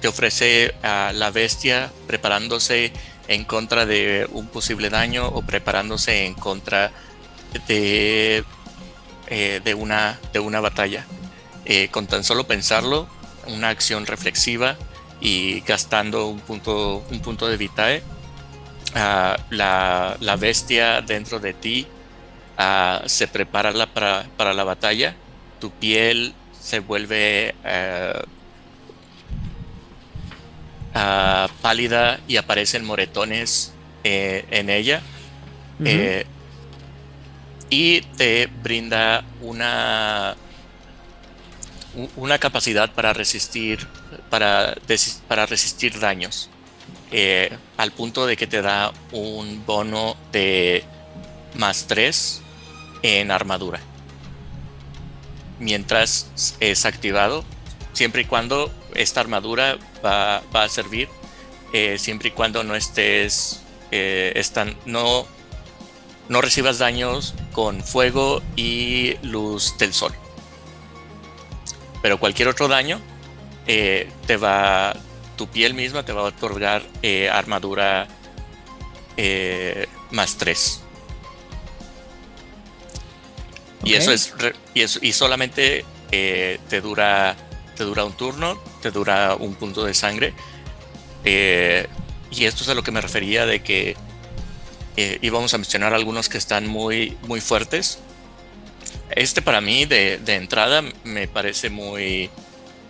[0.01, 2.93] te ofrece a la bestia preparándose
[3.29, 6.91] en contra de un posible daño o preparándose en contra
[7.67, 8.43] de,
[9.27, 11.05] eh, de, una, de una batalla.
[11.65, 13.07] Eh, con tan solo pensarlo,
[13.45, 14.75] una acción reflexiva
[15.21, 18.01] y gastando un punto, un punto de vitae,
[18.95, 21.85] ah, la, bestia dentro de ti
[22.57, 25.15] ah, se prepara para, para, la batalla,
[25.59, 27.53] tu piel se vuelve
[30.95, 33.73] eh, pálida y aparecen moretones
[34.03, 35.01] eh, en ella.
[35.83, 36.25] Eh,
[37.69, 40.35] y te brinda una,
[42.15, 43.87] una capacidad para resistir,
[44.29, 44.75] para,
[45.27, 46.49] para resistir daños.
[47.11, 50.83] Eh, al punto de que te da un bono de
[51.55, 52.41] más 3
[53.01, 53.79] en armadura.
[55.59, 57.43] Mientras es activado,
[57.93, 61.09] siempre y cuando esta armadura va, a servir,
[61.73, 64.41] eh, siempre y cuando no estés, eh,
[64.85, 65.27] no,
[66.27, 70.13] no recibas daños con fuego y luz del sol.
[72.01, 72.99] pero cualquier otro daño
[73.67, 74.95] eh, te va,
[75.35, 76.83] tu piel misma te va a otorgar
[77.31, 78.07] armadura
[80.11, 80.81] más 3.
[83.83, 84.33] Y eso es
[84.73, 87.35] y, eso, y solamente te dura
[87.79, 90.33] te dura un turno, te dura un punto de sangre.
[92.31, 93.95] y esto es a lo que me refería de que
[95.21, 97.99] íbamos a mencionar algunos que están muy, muy fuertes.
[99.11, 102.29] Este para mí de, de entrada me parece muy,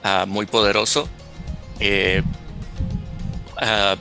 [0.03, 1.09] Ah, muy poderoso.
[1.79, 2.21] Eh,
[3.57, 3.95] ah,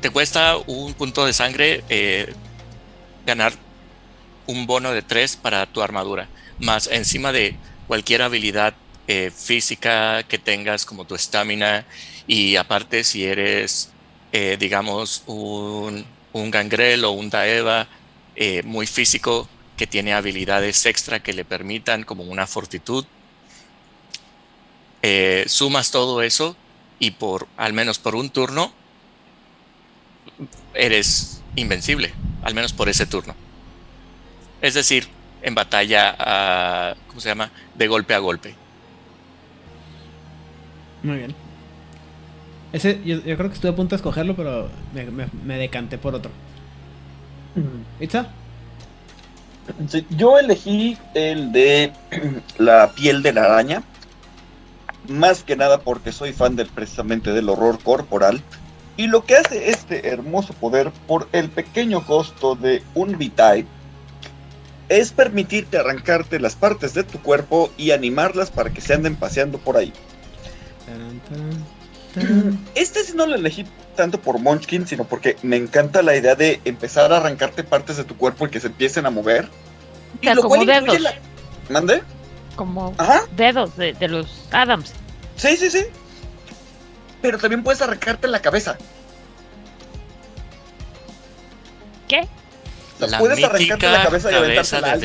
[0.00, 2.32] te cuesta un punto de sangre eh,
[3.26, 3.52] ganar
[4.46, 8.74] un bono de 3 para tu armadura, más encima de cualquier habilidad
[9.08, 11.86] eh, física que tengas como tu estamina
[12.26, 13.92] y aparte si eres
[14.58, 17.88] digamos un, un gangrel o un daeva
[18.64, 23.04] muy físico que tiene habilidades extra que le permitan como una fortitud.
[25.02, 26.56] Eh, sumas todo eso
[26.98, 28.72] y por al menos por un turno
[30.74, 33.34] eres invencible, al menos por ese turno.
[34.62, 35.08] Es decir,
[35.46, 37.52] en batalla, ¿cómo se llama?
[37.76, 38.54] De golpe a golpe.
[41.04, 41.34] Muy bien.
[42.72, 44.68] Ese, yo, creo que estuve a punto de escogerlo, pero
[45.44, 46.32] me, decanté por otro.
[48.00, 48.26] ¿Itza?
[50.10, 51.92] yo elegí el de
[52.58, 53.82] la piel de la araña,
[55.08, 58.42] más que nada porque soy fan del, precisamente del horror corporal.
[58.96, 63.75] Y lo que hace este hermoso poder por el pequeño costo de un V-Type
[64.88, 69.58] es permitirte arrancarte las partes de tu cuerpo y animarlas para que se anden paseando
[69.58, 69.92] por ahí.
[72.74, 76.60] Este sí no lo elegí tanto por Munchkin, sino porque me encanta la idea de
[76.64, 79.48] empezar a arrancarte partes de tu cuerpo y que se empiecen a mover.
[80.20, 80.98] y lo como dedos.
[81.68, 82.02] ¿Mande?
[82.54, 82.94] Como
[83.36, 84.92] dedos de, los Adams.
[85.36, 85.84] Sí, sí, sí.
[87.20, 88.78] Pero también puedes arrancarte la cabeza.
[92.08, 92.28] ¿Qué?
[92.98, 94.96] La puedes arrancarte la cabeza, y aventarte la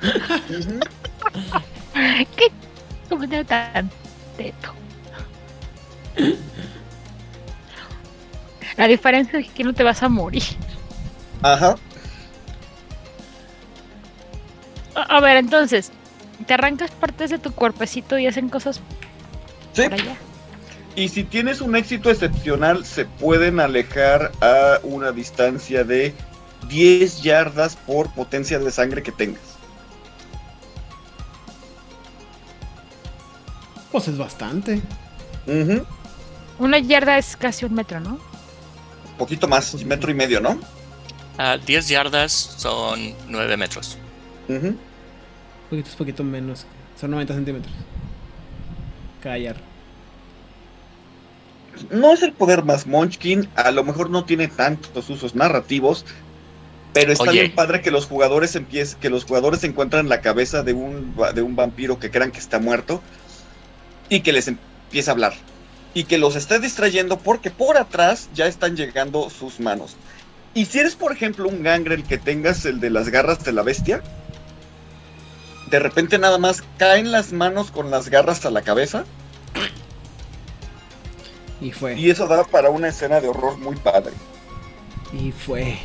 [2.36, 2.52] ¿Qué
[3.08, 3.90] comentario tan
[4.36, 4.72] teto?
[8.76, 10.44] La diferencia es que no te vas a morir.
[11.42, 11.76] Ajá.
[14.94, 15.90] A, ver, entonces,
[16.46, 18.80] te arrancas partes de tu cuerpecito y hacen cosas
[19.72, 19.84] ¿Sí?
[20.96, 26.12] Y si tienes un éxito excepcional, se pueden alejar a una distancia de
[26.66, 29.42] 10 yardas por potencia de sangre que tengas.
[33.92, 34.82] Pues es bastante.
[36.58, 38.18] Una yarda es casi un metro, ¿no?
[39.16, 40.58] Poquito más, metro y medio, ¿no?
[41.64, 43.96] 10 yardas son 9 metros.
[44.48, 44.74] Uh
[45.70, 46.66] Poquito, poquito menos.
[46.98, 47.74] Son 90 centímetros.
[49.22, 49.60] Cada yarda.
[51.90, 56.04] No es el poder más Munchkin, a lo mejor no tiene tantos usos narrativos,
[56.92, 60.72] pero está bien padre que los jugadores empiecen, que los jugadores encuentran la cabeza de
[60.72, 63.02] un, de un vampiro que crean que está muerto
[64.08, 65.34] y que les empiece a hablar
[65.94, 69.96] y que los esté distrayendo porque por atrás ya están llegando sus manos.
[70.54, 73.62] Y si eres, por ejemplo, un gangrel que tengas el de las garras de la
[73.62, 74.02] bestia,
[75.70, 79.04] de repente nada más caen las manos con las garras a la cabeza.
[81.60, 81.98] Y fue.
[81.98, 84.12] Y eso da para una escena de horror muy padre.
[85.12, 85.78] Y fue.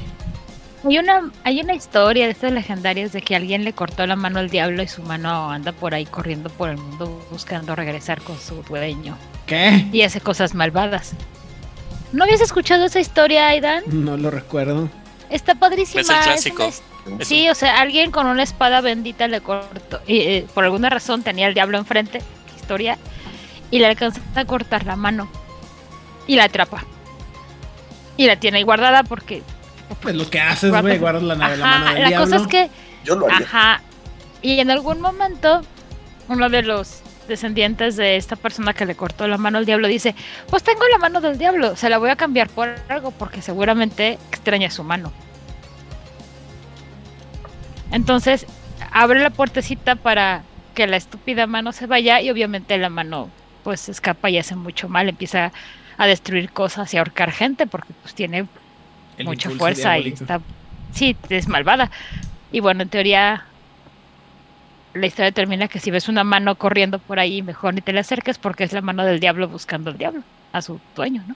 [0.85, 4.39] Hay una, hay una historia de estas legendarias de que alguien le cortó la mano
[4.39, 8.37] al diablo y su mano anda por ahí corriendo por el mundo buscando regresar con
[8.37, 9.17] su dueño.
[9.45, 9.87] ¿Qué?
[9.93, 11.13] Y hace cosas malvadas.
[12.11, 13.83] ¿No habías escuchado esa historia, Aidan?
[13.87, 14.89] No lo recuerdo.
[15.29, 16.01] Está padrísima.
[16.01, 16.69] Es el clásico.
[17.21, 20.01] Sí, o sea, alguien con una espada bendita le cortó.
[20.05, 22.21] Y eh, por alguna razón tenía el diablo enfrente.
[22.55, 22.97] Historia.
[23.71, 25.27] Y le alcanza a cortar la mano.
[26.27, 26.83] Y la atrapa.
[28.15, 29.41] Y la tiene ahí guardada porque
[29.95, 32.69] pues lo que haces, güey, guardas la, la mano del La cosa es que.
[33.03, 33.45] Yo lo haría.
[33.45, 33.81] Ajá.
[34.41, 35.61] Y en algún momento,
[36.27, 40.15] uno de los descendientes de esta persona que le cortó la mano al diablo dice:
[40.49, 44.19] Pues tengo la mano del diablo, se la voy a cambiar por algo porque seguramente
[44.31, 45.11] extraña su mano.
[47.91, 48.47] Entonces,
[48.91, 53.29] abre la puertecita para que la estúpida mano se vaya y obviamente la mano
[53.63, 55.51] pues escapa y hace mucho mal, empieza
[55.97, 58.47] a destruir cosas y a ahorcar gente porque pues tiene
[59.23, 60.41] mucha fuerza y está.
[60.93, 61.89] Sí, es malvada.
[62.51, 63.45] Y bueno, en teoría,
[64.93, 67.99] la historia termina que si ves una mano corriendo por ahí, mejor ni te le
[67.99, 71.35] acerques porque es la mano del diablo buscando al diablo, a su dueño, ¿no?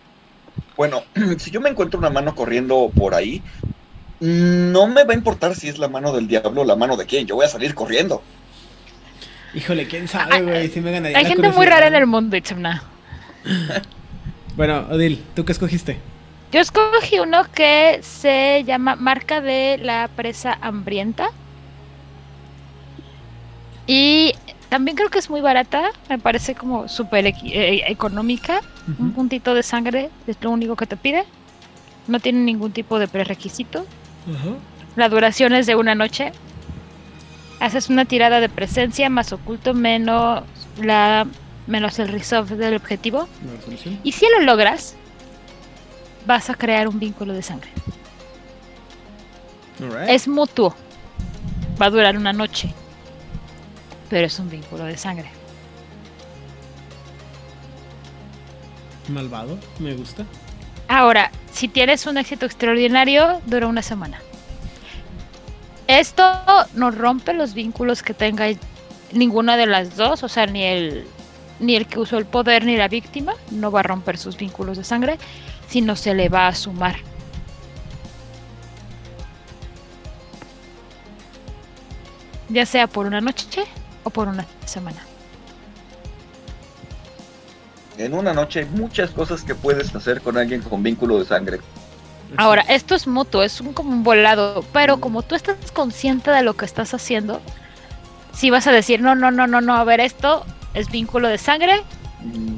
[0.76, 1.04] Bueno,
[1.40, 3.42] si yo me encuentro una mano corriendo por ahí,
[4.20, 7.06] no me va a importar si es la mano del diablo o la mano de
[7.06, 8.22] quién, yo voy a salir corriendo.
[9.54, 10.68] Híjole, quién sabe, güey.
[10.68, 11.18] Si me ganaría.
[11.18, 12.84] Hay gente muy rara en el mundo, Itzamna.
[14.56, 15.98] Bueno, Odil, ¿tú qué escogiste?
[16.52, 21.30] Yo escogí uno que se llama Marca de la Presa Hambrienta.
[23.86, 24.34] Y
[24.70, 25.92] también creo que es muy barata.
[26.10, 28.62] Me parece como súper eh, económica.
[29.00, 31.26] Un puntito de sangre es lo único que te pide.
[32.08, 33.86] No tiene ningún tipo de prerequisito.
[34.96, 36.32] La duración es de una noche.
[37.60, 40.44] Haces una tirada de presencia más oculto menos
[40.82, 41.28] la
[41.66, 43.28] menos el resolve del objetivo.
[44.04, 44.96] Y si lo logras,
[46.28, 47.72] vas a crear un vínculo de sangre.
[50.08, 50.76] Es mutuo.
[51.82, 52.74] Va a durar una noche.
[54.10, 55.30] Pero es un vínculo de sangre.
[59.08, 60.26] Malvado, me gusta.
[60.90, 64.20] Ahora, si tienes un éxito extraordinario, dura una semana.
[65.88, 66.24] Esto
[66.74, 68.48] no rompe los vínculos que tenga
[69.14, 71.08] ninguna de las dos, o sea, ni el
[71.60, 74.78] ni el que usó el poder ni la víctima no va a romper sus vínculos
[74.78, 75.18] de sangre,
[75.68, 76.96] sino se le va a sumar.
[82.50, 83.64] Ya sea por una noche
[84.04, 85.04] o por una semana.
[87.98, 91.60] En una noche hay muchas cosas que puedes hacer con alguien con vínculo de sangre.
[92.36, 96.44] Ahora, esto es mutuo, es un, como un volado, pero como tú estás consciente de
[96.44, 97.42] lo que estás haciendo,
[98.34, 101.38] si vas a decir, no, no, no, no, no, a ver, esto es vínculo de
[101.38, 101.84] sangre,
[102.22, 102.58] Mm,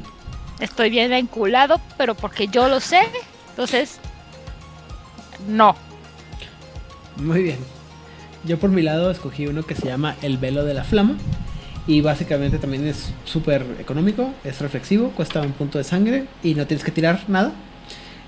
[0.59, 3.01] estoy bien vinculado, pero porque yo lo sé,
[3.49, 3.99] entonces,
[5.47, 5.75] no.
[7.17, 7.57] Muy bien.
[8.45, 11.17] Yo por mi lado escogí uno que se llama El velo de la flama.
[11.87, 16.67] Y básicamente también es súper económico, es reflexivo, cuesta un punto de sangre y no
[16.67, 17.51] tienes que tirar nada.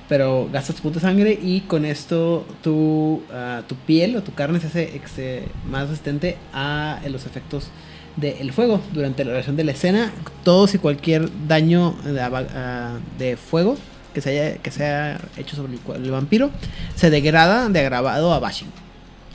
[0.10, 4.34] Pero gastas tu punto de sangre y con esto tu, ah, tu piel o tu
[4.34, 7.70] carne se hace más resistente a los efectos
[8.16, 8.82] del fuego.
[8.94, 10.12] Durante la duración de la escena,
[10.44, 13.78] todos y cualquier daño de, ah, de fuego
[14.14, 16.50] que se haya que sea hecho sobre el, el vampiro
[16.96, 18.68] se degrada de agravado a bashing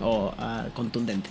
[0.00, 1.30] o a contundente.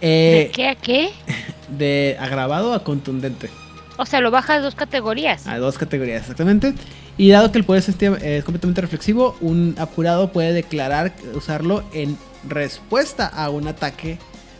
[0.00, 1.10] ¿De Eh, qué a qué?
[1.68, 3.50] de agravado a contundente.
[3.98, 5.46] O sea, lo bajas dos categorías.
[5.46, 6.74] A dos categorías, exactamente.
[7.16, 11.82] Y dado que el poder es, este- es completamente reflexivo, un apurado puede declarar usarlo
[11.94, 14.18] en respuesta a un ataque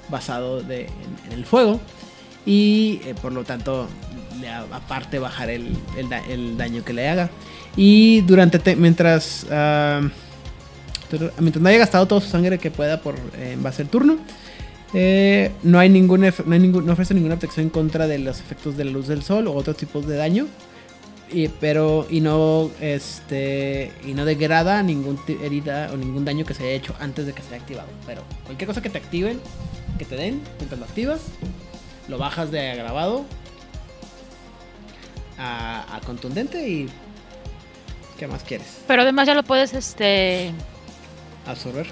[0.09, 1.81] basado de- en, en el fuego.
[2.45, 3.89] Y eh, por lo tanto,
[4.41, 7.29] le aparte bajar el, el el daño que le haga.
[7.77, 10.01] Y durante te- mientras, ah,
[11.39, 14.17] mientras no haya gastado toda su sangre que pueda por eh, en base al turno,
[14.95, 18.77] eh, no hay ningún no, hay no ofrece ninguna protección en contra de los efectos
[18.77, 20.47] de la luz del sol o otros tipos de daño.
[21.29, 26.63] Y, pero y no este y no degrada ningún herida o ningún daño que se
[26.63, 27.89] haya hecho antes de que se haya activado.
[28.07, 29.41] Pero cualquier cosa que te activen,
[29.99, 31.21] que te den, mientras lo activas,
[32.09, 33.25] lo bajas de agravado
[35.39, 36.89] a, a contundente y
[38.19, 38.83] ¿qué más quieres?
[38.87, 40.53] Pero además ya lo puedes, este,
[41.47, 41.87] Absorber.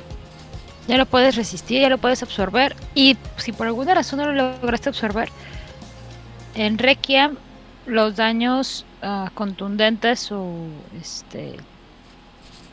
[0.88, 2.76] ya lo puedes resistir, ya lo puedes absorber.
[2.94, 5.28] Y si por alguna razón no lo lograste absorber,
[6.54, 7.36] en Requiem
[7.86, 10.52] los daños ah, contundentes o
[11.00, 11.56] este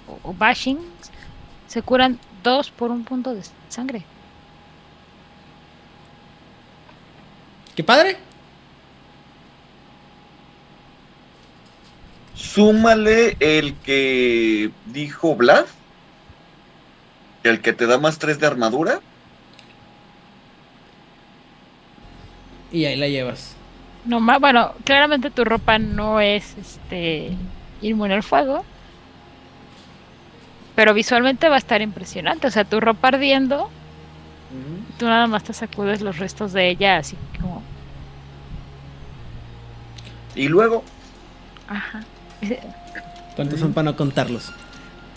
[0.08, 0.80] o, o bashing
[1.68, 4.04] se curan dos por un punto de sangre.
[7.76, 8.18] ¡Qué padre!
[12.36, 15.66] Súmale el que dijo Vlad,
[17.44, 19.00] el que te da más 3 de armadura.
[22.72, 23.56] Y ahí la llevas.
[24.06, 27.38] No más, bueno, claramente tu ropa no es este
[27.82, 28.66] inmune al fuego.
[30.76, 32.48] Pero visualmente va a estar impresionante.
[32.48, 33.70] O sea, tu ropa ardiendo,
[35.02, 37.64] tú nada más te sacudes los restos de ella, así como.
[40.36, 40.84] Y luego,
[41.68, 42.04] Ajá.
[43.36, 44.52] ¿Cuántos son para no contarlos?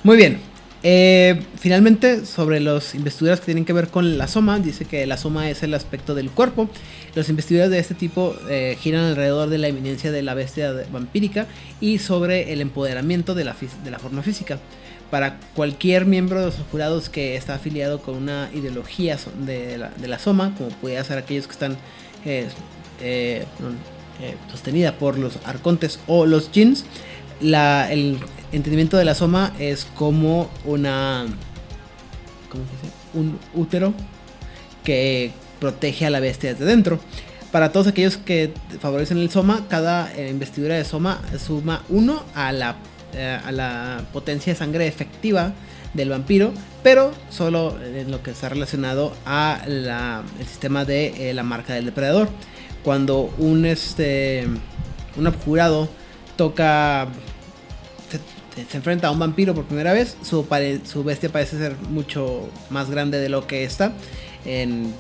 [0.03, 0.41] Muy bien.
[0.83, 5.19] Eh, finalmente, sobre las investiduras que tienen que ver con la soma, dice que la
[5.19, 6.71] soma es el aspecto del cuerpo.
[7.15, 11.47] Las investiduras de este tipo eh, giran alrededor de la eminencia de la bestia vampírica
[11.81, 13.55] y sobre el empoderamiento de la,
[13.85, 14.59] de la forma física.
[15.11, 20.09] Para cualquier miembro de los jurados que está afiliado con una ideología de la, de
[20.09, 21.77] la soma, como puede ser aquellos que están
[22.25, 22.49] eh,
[23.01, 23.45] eh,
[24.21, 26.85] eh, sostenida por los arcontes o los djinns,
[27.41, 28.19] la, el
[28.53, 31.27] entendimiento de la soma es como una.
[32.49, 33.19] ¿Cómo se?
[33.19, 33.93] Un útero
[34.85, 37.01] que protege a la bestia desde dentro.
[37.51, 42.53] Para todos aquellos que favorecen el soma, cada eh, investidura de soma suma 1 a
[42.53, 42.77] la,
[43.15, 45.53] eh, a la potencia de sangre efectiva
[45.95, 46.53] del vampiro,
[46.83, 51.87] pero solo en lo que está relacionado a el sistema de eh, la marca del
[51.87, 52.29] depredador.
[52.83, 54.47] Cuando un este
[55.17, 55.89] un abjurado
[56.37, 57.09] toca
[58.11, 60.47] se, enfrenta a un vampiro por primera vez, su,
[60.85, 63.93] su bestia parece ser mucho más grande de lo que está
[64.45, 64.93] en,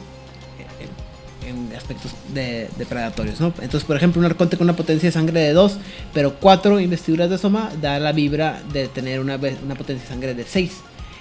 [1.46, 3.40] en aspectos de, predatorios.
[3.40, 5.78] Entonces, por ejemplo, un arconte con una potencia de sangre de 2,
[6.12, 10.34] pero 4 investiduras de soma, da la vibra de tener una, una potencia de sangre
[10.34, 10.72] de 6.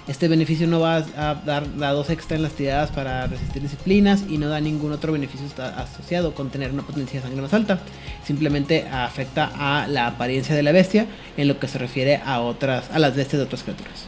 [0.06, 4.36] Este beneficio no va a dar dados extra en las tiradas para resistir disciplinas y
[4.36, 5.46] no da ningún otro beneficio
[5.78, 7.78] asociado con tener una potencia de sangre más alta.
[8.22, 11.06] Simplemente afecta a la apariencia de la bestia
[11.38, 14.06] en lo que se refiere a otras, a las bestias de otras criaturas.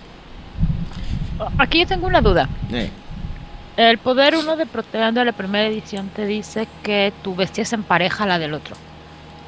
[1.57, 2.49] Aquí yo tengo una duda.
[3.77, 7.75] El poder 1 de Proteando a la primera edición te dice que tu bestia se
[7.75, 8.75] empareja a la del otro.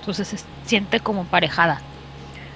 [0.01, 1.81] Entonces se siente como emparejada.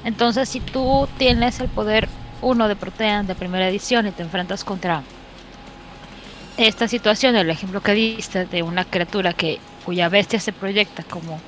[0.04, 2.08] Entonces si tú tienes el poder
[2.42, 5.02] uno de Protean de primera edición y te enfrentas contra
[6.58, 11.40] esta situación, el ejemplo que diste de una criatura que cuya bestia se proyecta como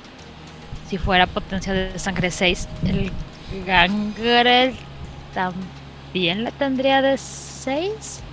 [0.89, 3.13] si fuera potencia de sangre 6, el
[3.67, 4.75] Gangrel
[5.35, 8.24] también la tendría de 6.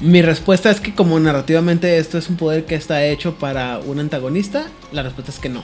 [0.00, 3.98] Mi respuesta es que como narrativamente esto es un poder que está hecho para un
[3.98, 5.62] antagonista, la respuesta es que no.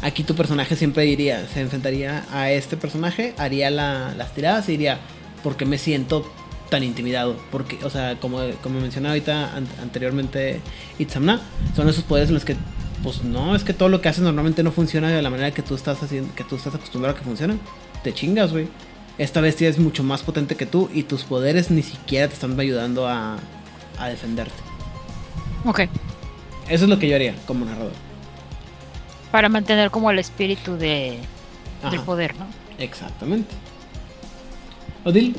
[0.00, 5.00] Aquí tu personaje siempre iría, se enfrentaría a este personaje, haría las tiradas y diría,
[5.42, 6.24] porque me siento
[6.70, 7.36] tan intimidado.
[7.50, 10.62] Porque, o sea, como, como mencionaba ahorita anteriormente
[10.98, 11.42] Itzamna,
[11.76, 12.56] son esos poderes en los que,
[13.02, 15.60] pues no, es que todo lo que haces normalmente no funciona de la manera que
[15.60, 17.60] tú estás haciendo, que tú estás acostumbrado a que funcionen.
[18.02, 18.66] Te chingas, güey.
[19.18, 22.58] Esta bestia es mucho más potente que tú y tus poderes ni siquiera te están
[22.58, 23.36] ayudando a,
[23.98, 24.54] a defenderte.
[25.64, 25.80] Ok.
[26.68, 27.92] Eso es lo que yo haría como narrador.
[29.30, 31.18] Para mantener como el espíritu de,
[31.90, 32.46] del poder, ¿no?
[32.78, 33.54] Exactamente.
[35.04, 35.36] Odil.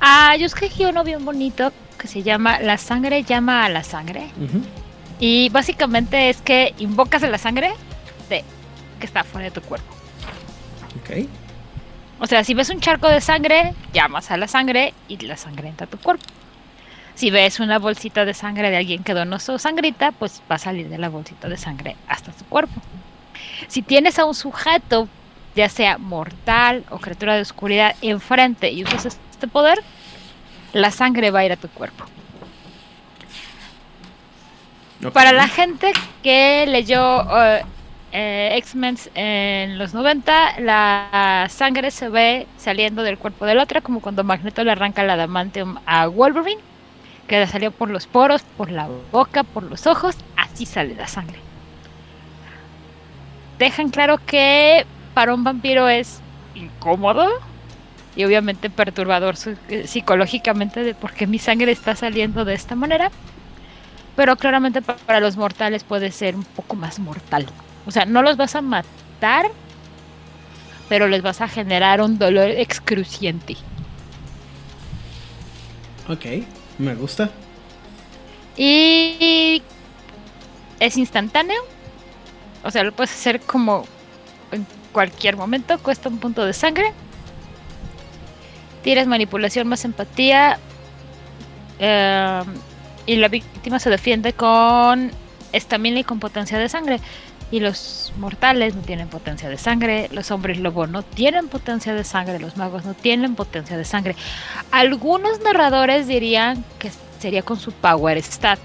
[0.00, 4.28] Ah, yo escogí uno bien bonito que se llama La sangre llama a la sangre.
[5.18, 7.72] Y básicamente es que invocas a la sangre
[8.28, 8.44] de
[9.00, 9.92] que está fuera de tu cuerpo.
[11.00, 11.26] Ok.
[12.20, 15.68] O sea, si ves un charco de sangre, llamas a la sangre y la sangre
[15.68, 16.24] entra a tu cuerpo.
[17.14, 20.58] Si ves una bolsita de sangre de alguien que donó su sangrita, pues va a
[20.58, 22.80] salir de la bolsita de sangre hasta su cuerpo.
[23.66, 25.08] Si tienes a un sujeto
[25.54, 29.82] ya sea mortal o criatura de oscuridad, enfrente y usas este poder,
[30.72, 32.04] la sangre va a ir a tu cuerpo.
[35.12, 35.92] Para la gente
[36.22, 37.64] que leyó uh,
[38.12, 44.00] eh, X-Men en los 90, la sangre se ve saliendo del cuerpo del otro, como
[44.00, 46.60] cuando Magneto le arranca la adamantium a Wolverine,
[47.26, 51.38] que salió por los poros, por la boca, por los ojos, así sale la sangre.
[53.58, 56.20] Dejan claro que para un vampiro es
[56.54, 57.28] incómodo
[58.16, 59.34] y obviamente perturbador
[59.68, 63.10] eh, psicológicamente de por qué mi sangre está saliendo de esta manera.
[64.16, 67.46] Pero claramente para los mortales puede ser un poco más mortal.
[67.88, 69.50] O sea, no los vas a matar,
[70.90, 73.56] pero les vas a generar un dolor excruciante.
[76.06, 76.44] Ok,
[76.76, 77.30] me gusta.
[78.58, 79.62] Y
[80.80, 81.62] es instantáneo.
[82.62, 83.86] O sea, lo puedes hacer como
[84.92, 86.92] cualquier momento, cuesta un punto de sangre.
[88.82, 90.58] Tienes manipulación más empatía.
[91.78, 92.44] Em,
[93.06, 95.10] y la víctima se defiende con
[95.52, 97.00] estamina y con potencia de sangre.
[97.50, 102.04] Y los mortales no tienen potencia de sangre, los hombres lobo no tienen potencia de
[102.04, 104.16] sangre, los magos no tienen potencia de sangre.
[104.70, 108.58] Algunos narradores dirían que sería con su power stat.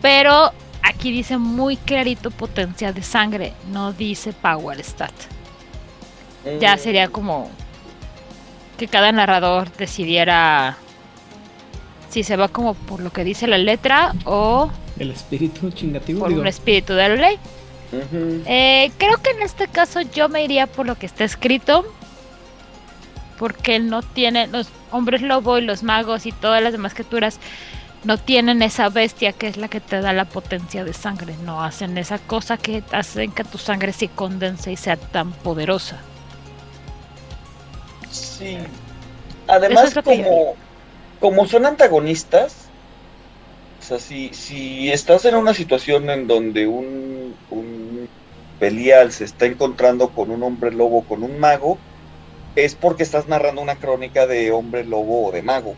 [0.00, 5.12] Pero Aquí dice muy clarito potencia de sangre, no dice power stat.
[6.60, 6.78] Ya mm.
[6.78, 7.50] sería como
[8.76, 10.76] que cada narrador decidiera
[12.10, 16.32] si se va como por lo que dice la letra o el espíritu chingativo por
[16.32, 17.38] un espíritu de la ley.
[18.46, 21.84] Eh, creo que en este caso yo me iría por lo que está escrito
[23.38, 27.38] porque no tiene los hombres lobo y los magos y todas las demás criaturas
[28.04, 31.62] no tienen esa bestia que es la que te da la potencia de sangre, no
[31.62, 35.98] hacen esa cosa que hacen que tu sangre se condense y sea tan poderosa.
[38.10, 38.58] Sí.
[39.46, 40.54] Además, como,
[41.20, 42.61] como son antagonistas,
[43.82, 48.08] o sea, si, si estás en una situación en donde un, un
[48.60, 51.78] Belial se está encontrando con un hombre lobo, con un mago,
[52.54, 55.74] es porque estás narrando una crónica de hombre lobo o de mago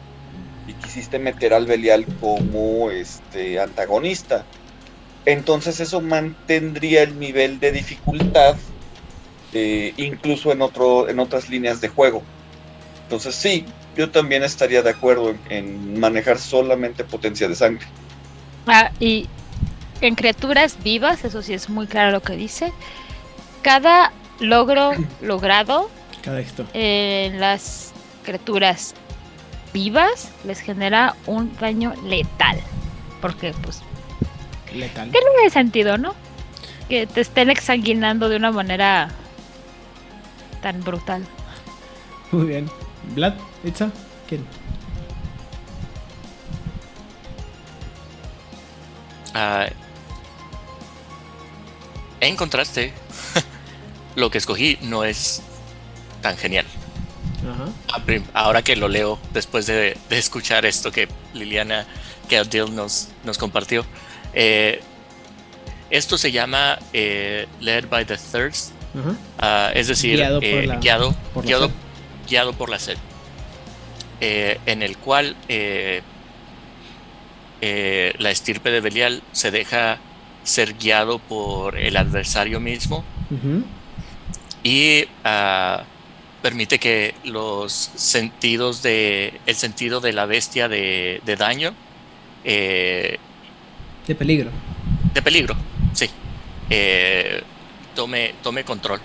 [0.68, 4.44] y quisiste meter al Belial como este antagonista.
[5.24, 8.56] Entonces eso mantendría el nivel de dificultad
[9.54, 12.22] eh, incluso en, otro, en otras líneas de juego.
[13.04, 13.64] Entonces sí,
[13.96, 17.86] yo también estaría de acuerdo en, manejar solamente potencia de sangre.
[18.66, 19.28] Ah, y
[20.00, 22.72] en criaturas vivas, eso sí es muy claro lo que dice,
[23.62, 24.92] cada logro
[25.22, 25.90] logrado
[26.72, 27.92] en las
[28.24, 28.94] criaturas
[29.74, 32.58] vivas les genera un daño letal.
[33.20, 33.82] Porque pues...
[34.72, 35.10] Letal.
[35.10, 36.14] Tiene sentido, ¿no?
[36.88, 39.10] Que te estén exsanguinando de una manera
[40.62, 41.24] tan brutal.
[42.32, 42.70] Muy bien.
[43.14, 43.34] Vlad,
[43.64, 43.90] Itza,
[44.28, 44.42] ¿quién?
[49.34, 49.70] Uh,
[52.20, 52.92] en contraste,
[54.16, 55.42] lo que escogí no es
[56.22, 56.66] tan genial.
[58.32, 61.86] Ahora que lo leo, después de, escuchar esto que Liliana
[62.30, 63.84] Galdil nos, nos compartió,
[64.32, 64.80] eh,
[65.90, 68.72] esto se llama eh, Led by the Thirst,
[69.38, 71.14] ah, es decir, guiado, por eh, la, guiado,
[72.26, 72.96] guiado, por la sed,
[74.20, 75.36] en el cual
[77.60, 79.98] la estirpe de Belial se deja
[80.44, 83.04] ser guiado por el adversario mismo
[84.62, 85.82] y uh,
[86.42, 91.74] permite que los sentidos de el sentido de la bestia de, daño
[92.44, 93.18] eh,
[94.06, 94.50] de peligro.
[95.14, 95.56] de peligro
[95.92, 96.08] sí
[96.70, 97.42] eh,
[97.94, 99.00] tome tome control.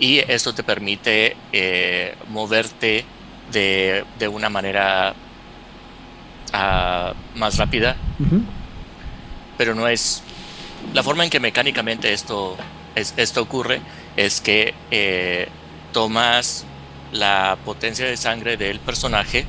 [0.00, 3.04] Y esto te permite eh, moverte
[3.52, 5.14] de, de, una manera
[6.52, 7.96] ah, más rápida
[9.56, 10.22] pero no es
[10.92, 12.56] la forma en que mecánicamente esto
[12.94, 13.80] esto ocurre
[14.16, 15.48] es que
[15.92, 16.64] tomas
[17.12, 19.46] la potencia de sangre del personaje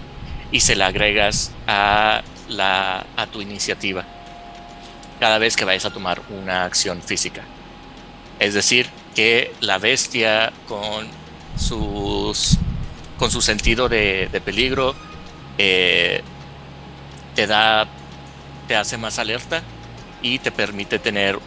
[0.52, 4.06] y se la agregas a, la, a tu iniciativa
[5.20, 7.44] cada vez que vayas a tomar una acción física.
[8.40, 11.08] Es decir, que la bestia con
[11.58, 12.58] sus
[13.18, 14.96] con su sentido de, peligro
[15.58, 16.22] eh,
[17.34, 17.88] te da
[18.68, 19.62] te hace más alerta
[20.22, 21.40] y te permite tener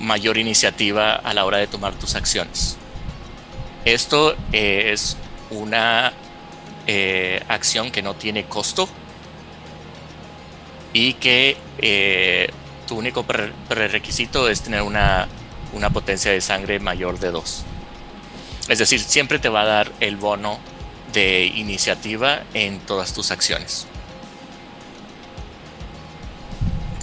[0.00, 2.76] mayor iniciativa a la hora de tomar tus acciones.
[3.84, 5.16] Esto es
[5.50, 6.12] una
[6.86, 8.88] eh, acción que no tiene costo
[10.92, 12.50] y que eh,
[12.86, 15.26] tu único prerequisito es tener una,
[15.72, 17.64] una potencia de sangre mayor de 2.
[18.68, 20.60] Es decir, siempre te va a dar el bono
[21.12, 23.86] de iniciativa en todas tus acciones.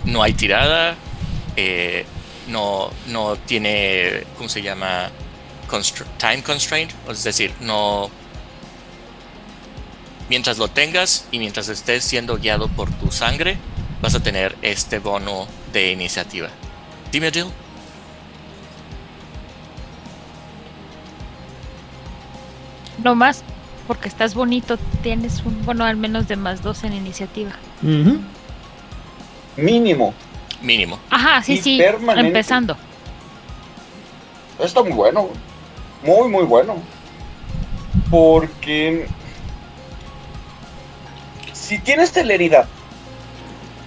[0.05, 0.95] No hay tirada,
[1.55, 2.05] eh,
[2.47, 5.11] no, no tiene, ¿cómo se llama?
[6.17, 8.09] time constraint, es decir, no
[10.29, 13.57] mientras lo tengas y mientras estés siendo guiado por tu sangre,
[14.01, 16.49] vas a tener este bono de iniciativa.
[17.11, 17.47] Dime, Jill.
[23.03, 23.43] No más,
[23.89, 27.53] porque estás bonito, tienes un bono al menos de más dos en iniciativa.
[29.57, 30.13] Mínimo.
[30.61, 30.99] Mínimo.
[31.09, 31.81] Ajá, sí, sí.
[32.15, 32.77] Empezando.
[34.59, 35.29] Está muy bueno
[36.03, 36.77] muy, muy bueno.
[38.09, 39.07] Porque
[41.53, 42.67] si tienes celeridad,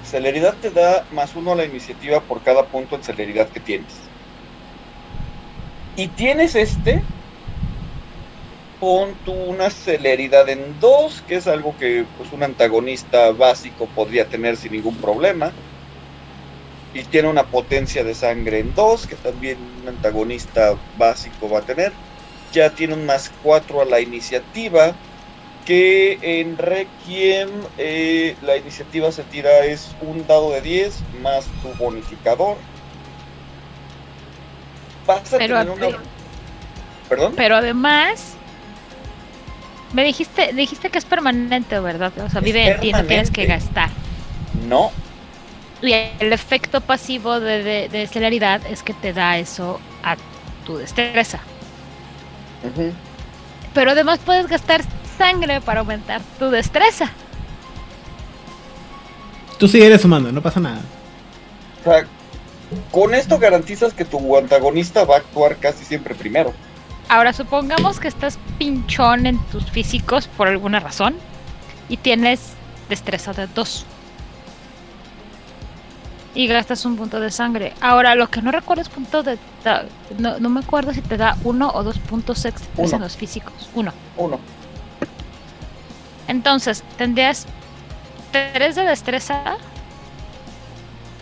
[0.04, 3.92] celeridad te da más uno a la iniciativa por cada punto en celeridad que tienes.
[5.96, 7.02] Y tienes este,
[8.82, 14.26] pon tú una celeridad en dos, que es algo que pues, un antagonista básico podría
[14.26, 15.52] tener sin ningún problema.
[16.92, 21.62] Y tiene una potencia de sangre en 2, que también un antagonista básico va a
[21.62, 21.92] tener.
[22.52, 24.94] Ya tiene un más 4 a la iniciativa,
[25.64, 31.68] que en Requiem eh, la iniciativa se tira es un dado de 10 más tu
[31.78, 32.56] bonificador.
[35.06, 35.98] Vas a tener una...
[37.08, 37.34] ¿Perdón?
[37.36, 38.38] Pero además...
[39.92, 42.12] Me dijiste, dijiste que es permanente, ¿verdad?
[42.18, 43.90] O sea, vive en ti, no tienes que gastar.
[44.66, 44.90] No,
[45.82, 50.16] y el efecto pasivo de, de, celeridad es que te da eso a
[50.64, 51.40] tu destreza.
[53.74, 54.82] Pero además puedes gastar
[55.18, 57.10] sangre para aumentar tu destreza.
[59.58, 60.80] Tú sigues sumando, no pasa nada.
[61.80, 62.06] O sea,
[62.92, 66.54] con esto garantizas que tu antagonista va a actuar casi siempre primero.
[67.12, 71.14] Ahora supongamos que estás pinchón en tus físicos por alguna razón
[71.90, 72.54] y tienes
[72.88, 73.84] destreza de 2
[76.34, 77.74] y gastas un punto de sangre.
[77.82, 79.36] Ahora, lo que no recuerdo es punto de...
[80.16, 83.68] No, no me acuerdo si te da uno o dos puntos extras en los físicos.
[83.74, 83.92] Uno.
[84.16, 84.40] Uno.
[86.28, 87.46] Entonces, tendrías
[88.30, 89.58] tres de destreza.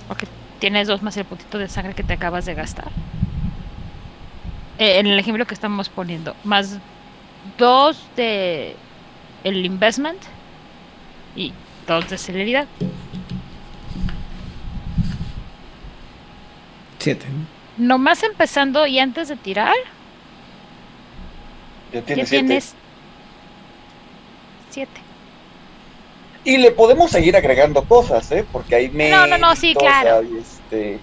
[0.06, 0.28] Porque
[0.60, 2.92] tienes dos más el puntito de sangre que te acabas de gastar.
[4.80, 6.34] Eh, en el ejemplo que estamos poniendo.
[6.42, 6.78] Más
[7.58, 8.74] dos de
[9.44, 10.18] el investment
[11.36, 11.52] y
[11.86, 12.66] dos de celeridad.
[16.98, 17.26] Siete.
[17.76, 19.74] Nomás empezando y antes de tirar,
[21.92, 22.46] Ya ya tienes siete.
[22.46, 22.74] tienes
[24.70, 25.00] siete.
[26.44, 28.46] Y le podemos seguir agregando cosas, ¿eh?
[28.50, 30.20] Porque hay No, no, no, sí, claro.
[30.20, 31.00] hay, este...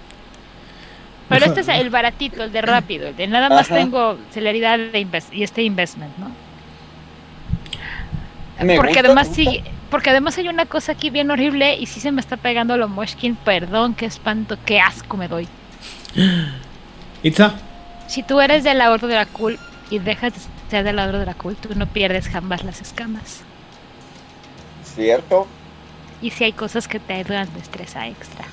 [1.29, 3.75] Pero este es el baratito, el de rápido, el de nada más Ajá.
[3.75, 6.31] tengo celeridad de invest y este investment, ¿no?
[8.63, 9.61] Me porque gusta, además sí,
[9.91, 12.87] porque además hay una cosa aquí bien horrible y sí se me está pegando lo
[12.87, 15.47] Moshkin, perdón, qué espanto, qué asco me doy.
[17.23, 17.53] Itza.
[18.07, 19.59] Si tú eres del lado de la cool
[19.89, 23.41] y dejas de ser del lado de la cool, tú no pierdes jamás las escamas.
[24.83, 25.45] ¿Cierto?
[26.21, 28.45] Y si hay cosas que te dan destreza extra.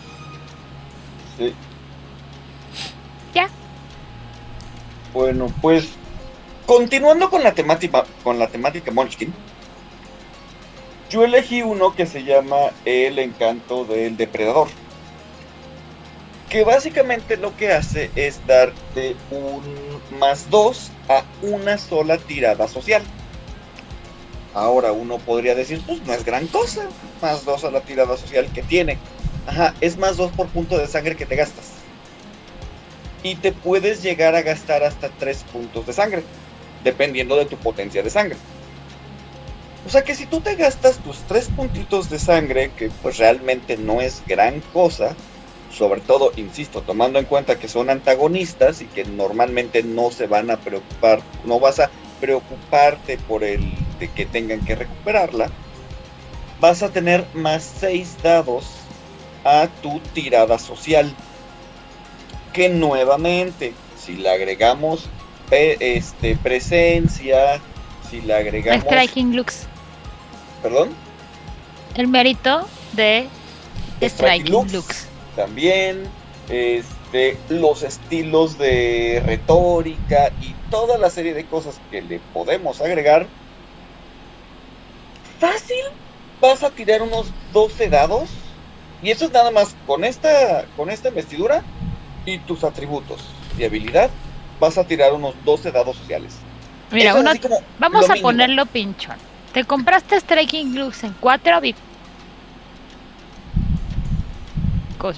[1.39, 1.55] Sí.
[5.15, 5.91] Bueno, pues
[6.67, 9.33] continuando con la temática con la temática Munchkin,
[11.09, 14.67] yo elegí uno que se llama El encanto del depredador.
[16.49, 19.63] Que básicamente lo que hace es darte un
[20.19, 23.03] más 2 a una sola tirada social.
[24.53, 26.89] Ahora uno podría decir, pues no es gran cosa,
[27.23, 28.99] más 2 a la tirada social que tiene.
[29.47, 31.84] Ajá, es más 2 por punto de sangre que te gastas
[33.25, 36.23] y te puedes llegar a gastar hasta 3 puntos de sangre,
[36.85, 38.37] dependiendo de tu potencia de sangre.
[39.87, 43.79] O sea que si tú te gastas tus 3 puntitos de sangre, que pues realmente
[43.79, 45.17] no es gran cosa,
[45.73, 50.51] sobre todo, insisto, tomando en cuenta que son antagonistas y que normalmente no se van
[50.51, 55.51] a preocupar, no vas a preocuparte por el de que tengan que recuperarla,
[56.61, 58.67] vas a tener más 6 dados
[59.45, 61.15] a tu tirada social
[62.55, 65.11] que nuevamente, si le agregamos
[65.51, 67.61] este, presencia,
[68.09, 68.85] si le agregamos...
[68.85, 69.67] Striking looks.
[70.63, 70.91] Perdón,
[71.95, 73.29] El mérito de
[73.97, 74.73] Striking Striking looks.
[74.73, 75.07] looks.
[75.37, 76.05] también,
[76.49, 83.27] este, los estilos de retórica y toda la serie de cosas que le podemos agregar.
[85.41, 85.85] Fácil,
[86.41, 88.31] vas a tirar unos 12 dados.
[89.03, 91.63] Y eso es nada más con esta, con esta investidura
[92.27, 93.21] y tus atributos
[93.59, 94.11] y habilidad.
[94.61, 96.37] Vas a tirar unos 12 dados sociales.
[96.91, 97.33] Mira, uno,
[97.79, 98.29] vamos a mínimo.
[98.29, 99.17] ponerlo pinchón.
[99.53, 101.61] Te compraste Striking looks en 4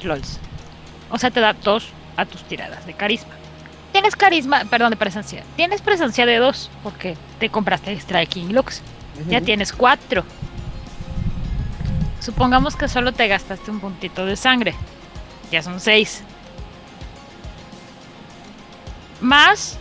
[0.02, 0.38] LOLs.
[1.10, 3.34] O sea, te da 2 a tus tiradas de carisma.
[3.92, 5.42] Tienes carisma, perdón, de presencia.
[5.56, 8.82] Tienes presencia de 2 porque te compraste Striking looks.
[9.28, 10.24] Ya tienes 4.
[12.20, 14.74] Supongamos que solo te gastaste un puntito de sangre.
[15.50, 16.22] Ya son 6.
[19.20, 19.78] Más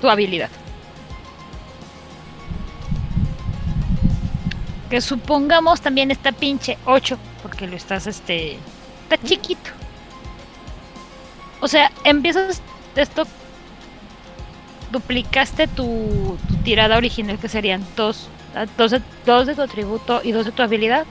[0.00, 0.50] tu habilidad.
[4.90, 7.18] Que supongamos también está pinche 8.
[7.42, 8.58] Porque lo estás, este.
[9.08, 9.70] Está chiquito.
[11.60, 12.62] O sea, empiezas
[12.96, 13.26] esto.
[14.90, 18.28] Duplicaste tu, tu tirada original que serían 2
[18.78, 21.04] dos, de- dos de tu atributo y dos de tu habilidad.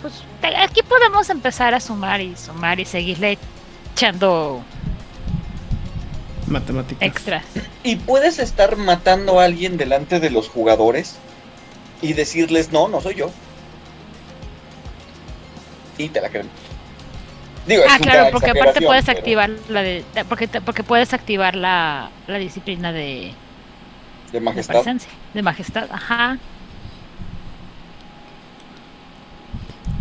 [0.00, 3.36] Pues te- aquí podemos empezar a sumar y sumar y seguirle
[3.92, 4.62] echando
[6.48, 7.02] Matemáticas.
[7.06, 7.44] extras.
[7.82, 11.16] Y puedes estar matando a alguien delante de los jugadores
[12.02, 13.30] y decirles, no, no soy yo.
[15.98, 16.48] Y te la creen.
[17.66, 21.12] Digo, es Ah, claro, porque aparte puedes pero- activar la de porque te- porque puedes
[21.12, 23.32] activar la, la disciplina de,
[24.30, 24.84] De majestad.
[25.34, 26.38] de majestad, ajá.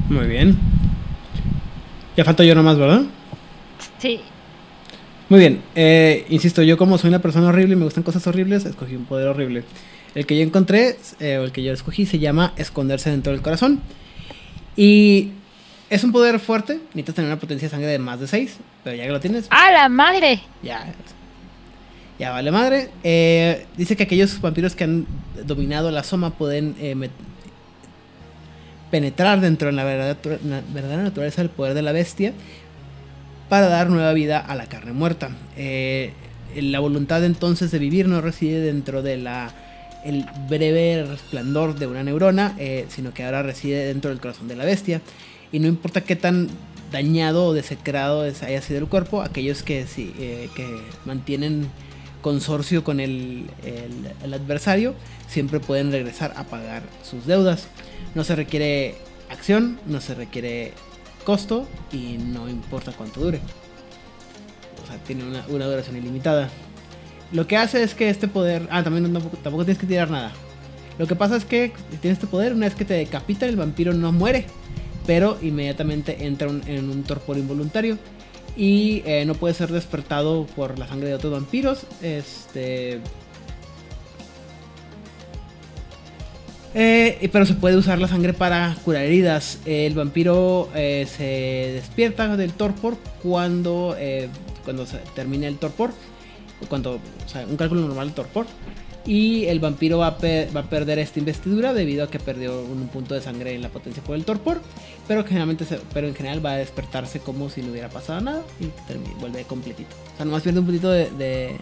[0.09, 0.57] Muy bien.
[2.15, 3.01] Ya falta yo nomás, ¿verdad?
[3.97, 4.21] Sí,
[5.29, 5.61] Muy bien.
[5.75, 9.05] eh, insisto, yo como soy una persona horrible y me gustan cosas horribles, escogí un
[9.05, 9.63] poder horrible.
[10.13, 13.41] El que yo encontré, eh, o el que yo escogí, se llama Esconderse dentro del
[13.41, 13.81] corazón.
[14.77, 15.31] Y
[15.89, 16.79] es un poder fuerte.
[16.93, 18.57] Necesitas tener una potencia de sangre de más de 6.
[18.83, 20.41] Pero ya que lo tienes, ¡A la madre!
[20.63, 20.93] ya.
[22.17, 22.89] Ya vale madre.
[23.03, 25.05] Eh, dice que aquellos vampiros que han
[25.45, 26.95] dominado la soma pueden eh,
[28.89, 32.31] penetrar dentro de la verdadera, na- verdadera naturaleza del poder de la bestia
[33.49, 35.29] para dar nueva vida a la carne muerta.
[35.57, 36.13] Eh,
[36.55, 39.53] la voluntad entonces de vivir no reside dentro de la
[40.05, 44.55] el breve resplandor de una neurona, eh, sino que ahora reside dentro del corazón de
[44.55, 45.01] la bestia.
[45.51, 46.47] Y no importa qué tan
[46.91, 50.67] dañado o desecrado es- haya sido el cuerpo, aquellos que, sí, eh, que
[51.05, 51.67] mantienen
[52.21, 53.45] consorcio con el-
[54.23, 54.93] el adversario
[55.27, 57.67] siempre pueden regresar a pagar sus deudas.
[58.13, 58.95] No se requiere
[59.31, 60.73] acción, no se requiere
[61.25, 63.41] costo y no importa cuánto dure.
[64.81, 66.49] O sea, tiene una, duración ilimitada.
[67.33, 68.67] Lo que hace es que este poder...
[68.71, 70.31] Ah, también no- tampoco, tienes que tirar nada.
[70.97, 73.93] Lo que pasa es que tiene este poder, una vez que te decapita, el vampiro
[73.93, 74.45] no muere,
[75.05, 77.97] pero inmediatamente entra en un torpor involuntario
[78.55, 81.85] y eh, no puede ser despertado por la sangre de otros vampiros.
[82.01, 83.01] Este.
[86.77, 89.59] Eh, pero se puede usar la sangre para curar heridas.
[89.65, 93.95] El vampiro eh, se despierta del torpor cuando,
[94.65, 95.91] cuando se termina el torpor.
[96.67, 96.99] Cuando,
[97.49, 98.45] un cálculo normal del torpor.
[99.05, 100.17] Y el vampiro va a,
[100.55, 103.69] va a, perder esta investidura debido a que perdió un punto de sangre en la
[103.69, 104.59] potencia por el torpor.
[105.07, 108.69] Pero, generalmente pero en general va a despertarse como si no hubiera pasado nada y
[109.19, 109.95] vuelve completito.
[110.13, 111.55] O sea, nomás pierde un puntito de,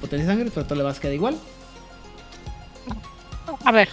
[0.00, 1.36] potencia de sangre, pero todo le más queda igual.
[3.64, 3.88] A ver.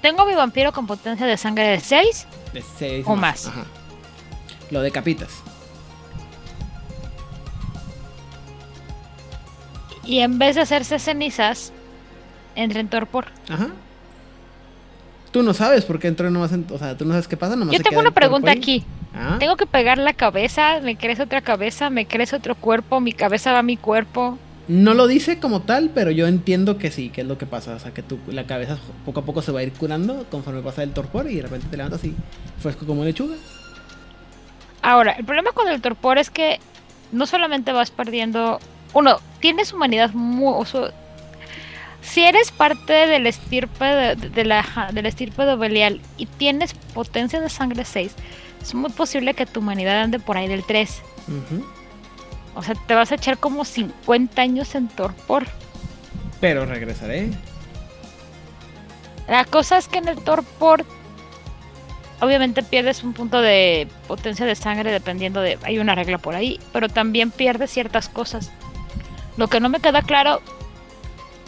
[0.00, 2.26] Tengo mi vampiro con potencia de sangre de 6.
[2.52, 3.50] De 6 o más.
[4.70, 5.42] Lo decapitas.
[10.04, 11.72] Y en vez de hacerse cenizas,
[12.54, 13.26] entra en torpor.
[13.48, 13.68] Ajá.
[15.32, 17.56] Tú no sabes por qué entró nomás en, O sea, tú no sabes qué pasa
[17.56, 17.76] nomás.
[17.76, 18.84] Yo tengo una pregunta aquí.
[19.14, 19.36] ¿Ah?
[19.38, 23.52] Tengo que pegar la cabeza, me crece otra cabeza, me crece otro cuerpo, mi cabeza
[23.52, 24.38] va a mi cuerpo.
[24.68, 27.74] No lo dice como tal, pero yo entiendo que sí, que es lo que pasa.
[27.74, 30.60] O sea, que tu, la cabeza poco a poco se va a ir curando conforme
[30.60, 32.14] pasa el torpor y de repente te levantas así,
[32.58, 33.36] fresco como lechuga.
[34.82, 36.58] Ahora, el problema con el torpor es que
[37.12, 38.58] no solamente vas perdiendo
[38.92, 40.64] uno, tienes humanidad muy...
[42.00, 47.48] si eres parte del estirpe de, la, del estirpe de Belial y tienes potencia de
[47.48, 48.12] sangre 6,
[48.62, 51.02] es muy posible que tu humanidad ande por ahí del 3.
[52.56, 55.46] O sea, te vas a echar como 50 años en torpor.
[56.40, 57.30] Pero regresaré.
[59.28, 60.84] La cosa es que en el torpor
[62.20, 66.58] obviamente pierdes un punto de potencia de sangre dependiendo de hay una regla por ahí,
[66.72, 68.50] pero también pierdes ciertas cosas.
[69.36, 70.40] Lo que no me queda claro,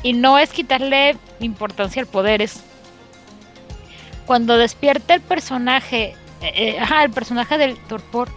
[0.03, 2.61] y no es quitarle importancia al poder, es
[4.27, 8.29] cuando despierta el personaje, eh, eh, ajá, el personaje del torpor,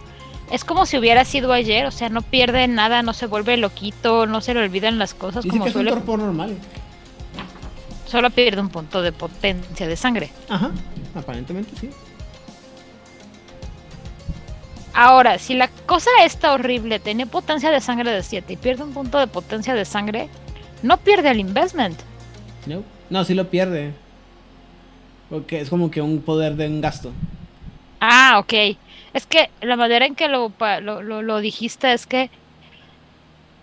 [0.52, 4.26] es como si hubiera sido ayer, o sea, no pierde nada, no se vuelve loquito,
[4.26, 6.58] no se le olvidan las cosas como que es un torpor normal.
[8.06, 10.30] Solo pierde un punto de potencia de sangre.
[10.50, 10.70] Ajá,
[11.14, 11.88] aparentemente sí.
[14.92, 18.92] Ahora, si la cosa está horrible, tiene potencia de sangre de 7 y pierde un
[18.92, 20.28] punto de potencia de sangre,
[20.82, 21.98] no pierde el investment.
[22.66, 23.94] No, no, sí lo pierde.
[25.30, 27.10] Porque es como que un poder de un gasto.
[28.00, 28.76] Ah, ok.
[29.14, 32.30] Es que la manera en que lo, lo, dijiste es que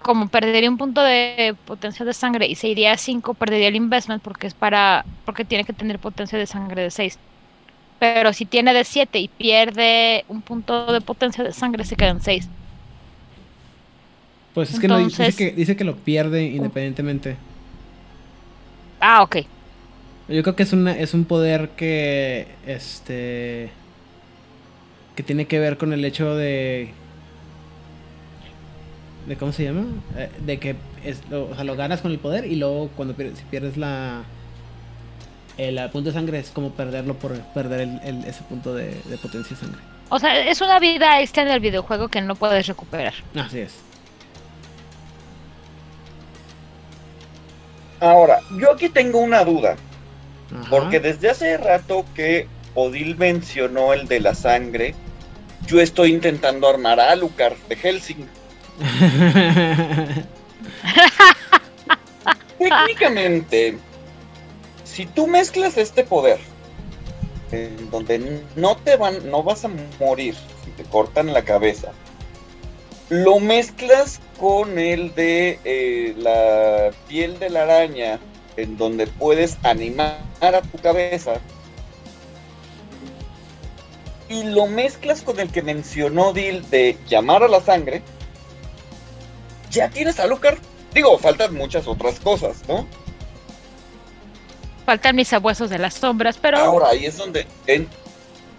[0.02, 3.76] como perdería un punto de potencia de sangre y se iría a 5, perdería el
[3.76, 7.18] investment porque es para porque tiene que tener potencia de sangre de 6.
[8.00, 12.22] Pero si tiene de 7 y pierde un punto de potencia de sangre, se quedan
[12.22, 12.48] 6.
[14.54, 17.38] Pues es que, no, dice que dice que lo pierde independientemente.
[19.00, 19.38] Ah, ok.
[20.28, 22.48] Yo creo que es, una, es un poder que.
[22.66, 23.72] Este.
[25.20, 26.92] Que tiene que ver con el hecho de.
[29.28, 29.84] de ¿Cómo se llama?
[30.16, 33.44] Eh, de que es, o sea, lo ganas con el poder y luego cuando si
[33.52, 34.24] pierdes la
[35.58, 39.62] el punto de sangre es como perderlo por perder el, ese punto de, potencia de
[39.62, 39.82] sangre.
[40.08, 43.16] O sea, es una vida extra en el videojuego que no puedes recuperar.
[43.36, 43.76] Así es.
[48.00, 49.76] Ahora, yo aquí tengo una duda.
[50.70, 54.96] Porque desde hace rato que Odil mencionó el de la sangre,
[55.68, 58.28] yo estoy intentando armar a Alucard de Helsing.
[62.58, 63.78] Técnicamente,
[64.84, 66.40] si tú mezclas este poder,
[67.52, 71.92] en donde no te van, no vas a morir si te cortan la cabeza,
[73.10, 78.20] lo mezclas con el de eh, la piel de la araña,
[78.58, 81.40] en donde puedes animar a tu cabeza,
[84.30, 88.02] y lo mezclas con el que mencionó Dil de llamar a la sangre,
[89.72, 90.58] ya tienes a Lucar.
[90.94, 92.88] Digo, faltan muchas otras cosas, ¿no?
[94.90, 96.58] faltan mis abuesos de las sombras, pero...
[96.58, 97.46] Ahora, ahí es donde,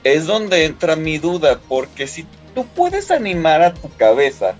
[0.05, 4.55] es donde entra mi duda, porque si tú puedes animar a tu cabeza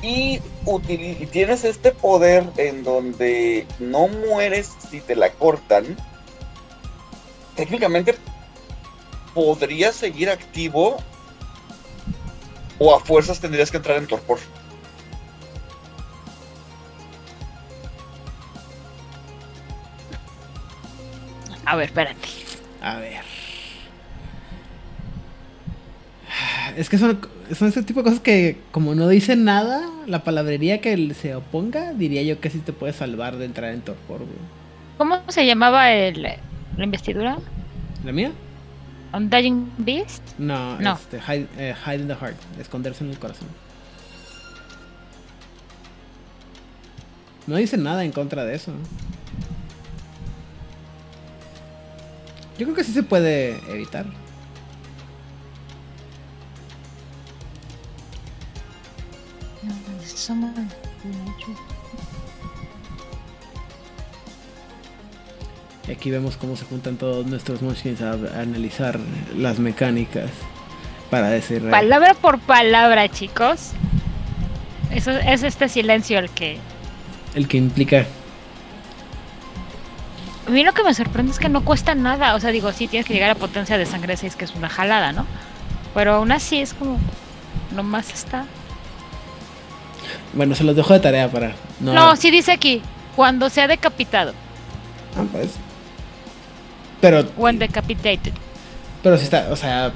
[0.00, 0.40] y,
[0.88, 5.94] y tienes este poder en donde no mueres si te la cortan,
[7.54, 8.14] técnicamente
[9.34, 10.96] podrías seguir activo
[12.78, 14.38] o a fuerzas tendrías que entrar en torpor.
[21.66, 22.28] A ver, espérate.
[22.82, 23.22] A ver.
[26.76, 27.20] Es que son,
[27.56, 31.92] son ese tipo de cosas que, como no dicen nada, la palabrería que se oponga,
[31.92, 34.30] diría yo que sí te puede salvar de entrar en torpor, güey.
[34.98, 37.38] ¿Cómo se llamaba el, la investidura?
[38.04, 38.32] ¿La mía?
[39.14, 40.22] ¿Undying Beast?
[40.38, 40.94] No, No.
[40.94, 43.48] Este, hide, eh, hide in the heart, esconderse en el corazón.
[47.46, 48.72] No dice nada en contra de eso.
[52.58, 54.06] Yo creo que sí se puede evitar.
[59.62, 59.66] Y
[65.92, 68.98] aquí vemos cómo se juntan todos nuestros munchkins a, a analizar
[69.36, 70.30] las mecánicas
[71.10, 71.68] para decir...
[71.70, 73.72] Palabra por palabra, chicos.
[74.90, 76.58] Eso es este silencio el que.
[77.34, 78.06] el que implica...
[80.46, 82.34] A mí lo que me sorprende es que no cuesta nada.
[82.34, 84.68] O sea, digo, sí tienes que llegar a potencia de sangre 6, que es una
[84.68, 85.26] jalada, ¿no?
[85.94, 86.98] Pero aún así es como.
[87.74, 88.44] Nomás está.
[90.34, 91.54] Bueno, se los dejo de tarea para...
[91.80, 92.82] No, No, sí dice aquí.
[93.16, 94.32] Cuando sea decapitado.
[95.16, 95.54] Ah, pues.
[97.00, 97.24] Pero...
[97.36, 98.32] When decapitated.
[99.02, 99.92] Pero si está, o sea.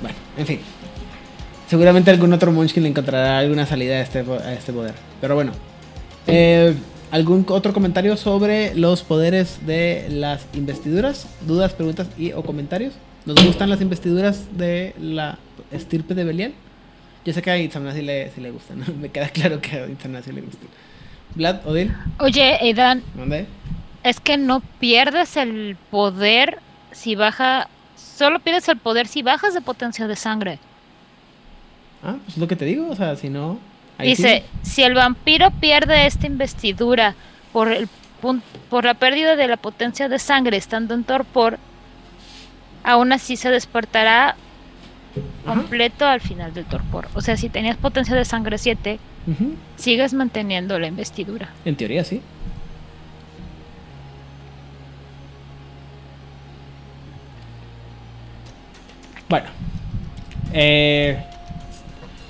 [0.00, 0.60] Bueno, en fin.
[1.68, 4.94] Seguramente algún otro Munchkin le encontrará alguna salida a este, a este poder.
[5.20, 5.52] Pero bueno.
[6.26, 6.74] Eh,
[7.12, 11.28] ¿Algún otro comentario sobre los poderes de las investiduras?
[11.46, 12.94] ¿Dudas, preguntas y o comentarios?
[13.26, 15.38] ¿Nos gustan las investiduras de la
[15.70, 16.54] estirpe de Belial?
[17.24, 18.80] Yo sé que a Itzamna sí le, sí le gustan.
[18.80, 18.86] ¿no?
[19.00, 20.68] Me queda claro que a Itzamna sí le gustan.
[21.34, 23.46] Vlad, Odil, Oye, Aidan, ¿dónde?
[24.02, 26.58] Es que no pierdes el poder
[26.92, 27.68] si baja.
[27.96, 30.58] Solo pierdes el poder si bajas de potencia de sangre.
[32.02, 32.90] Ah, pues es lo que te digo.
[32.90, 33.58] O sea, si no.
[33.98, 34.70] Dice, sí.
[34.70, 37.14] si el vampiro pierde esta investidura
[37.52, 37.88] por el
[38.70, 41.58] por la pérdida de la potencia de sangre estando en torpor,
[42.84, 44.36] aún así se despertará Ajá.
[45.44, 47.08] completo al final del torpor.
[47.14, 49.56] O sea, si tenías potencia de sangre 7, Ujú.
[49.76, 51.50] sigues manteniendo la investidura.
[51.64, 52.20] En teoría sí.
[59.32, 59.48] Bueno.
[60.52, 61.24] Eh,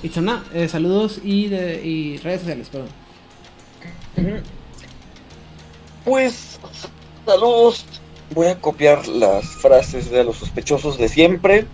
[0.05, 2.91] Itzamna, eh, saludos y, de, y redes sociales, perdón.
[6.05, 6.61] Pues,
[7.27, 7.87] saludos.
[8.37, 11.67] Voy a copiar las frases de los sospechosos de siempre.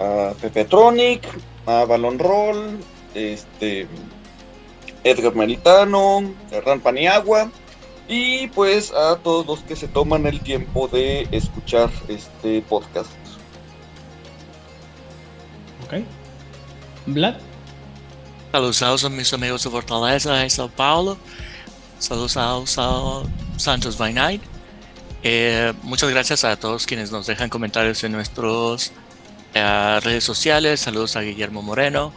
[0.00, 1.28] A Pepetronic,
[1.66, 2.80] a Balon Roll,
[3.14, 3.86] este,
[5.04, 7.52] Edgar Meritano, Hernán Paniagua.
[8.08, 13.21] Y pues a todos los que se toman el tiempo de escuchar este podcast.
[15.92, 16.04] Ok.
[18.50, 21.18] Saludos a mis amigos de Fortaleza y Sao Paulo.
[21.98, 23.22] Saludos a, a
[23.58, 24.42] Santos by Night.
[25.22, 28.92] Eh, muchas gracias a todos quienes nos dejan comentarios en nuestras
[29.52, 30.80] redes sociales.
[30.80, 32.12] Saludos a Guillermo Moreno.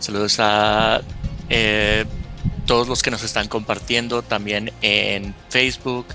[0.00, 1.00] saludos a
[1.48, 2.04] eh,
[2.66, 6.06] todos los que nos están compartiendo también en Facebook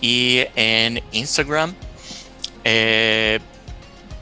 [0.00, 1.74] y en Instagram.
[2.64, 3.38] Eh,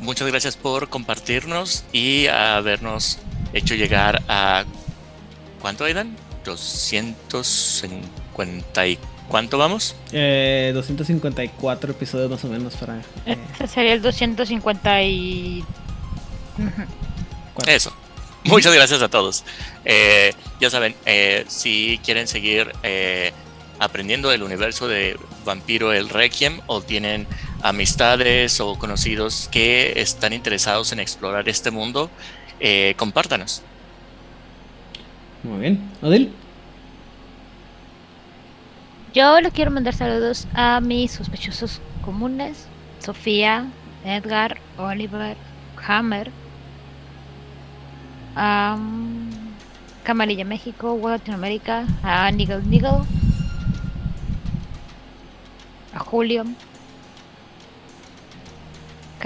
[0.01, 3.18] muchas gracias por compartirnos y habernos
[3.53, 4.64] hecho llegar a
[5.61, 6.16] ¿cuánto Aidan?
[6.44, 9.97] 250 y ¿cuánto vamos?
[10.12, 12.99] eh, 254 episodios más o menos para...
[13.26, 15.64] eh, Este sería el 250 y...
[17.66, 17.92] Eso.
[18.44, 19.44] Muchas gracias a todos.
[19.84, 23.32] Eh, ya saben, eh, si quieren seguir eh,
[23.80, 27.26] aprendiendo del universo de Vampiro el Requiem o tienen
[27.62, 32.11] amistades o conocidos que están interesados en explorar este mundo,
[32.61, 33.62] eh, compártanos.
[35.42, 35.90] Muy bien.
[36.02, 36.32] Odil,
[39.14, 42.66] Yo le quiero mandar saludos a mis sospechosos comunes,
[42.98, 43.66] Sofía,
[44.04, 45.36] Edgar, Oliver,
[45.86, 46.30] Hammer,
[48.36, 49.30] um,
[50.04, 53.02] Camarilla México, World Latinoamérica, a Nigel Nigel,
[55.94, 56.44] a Julio.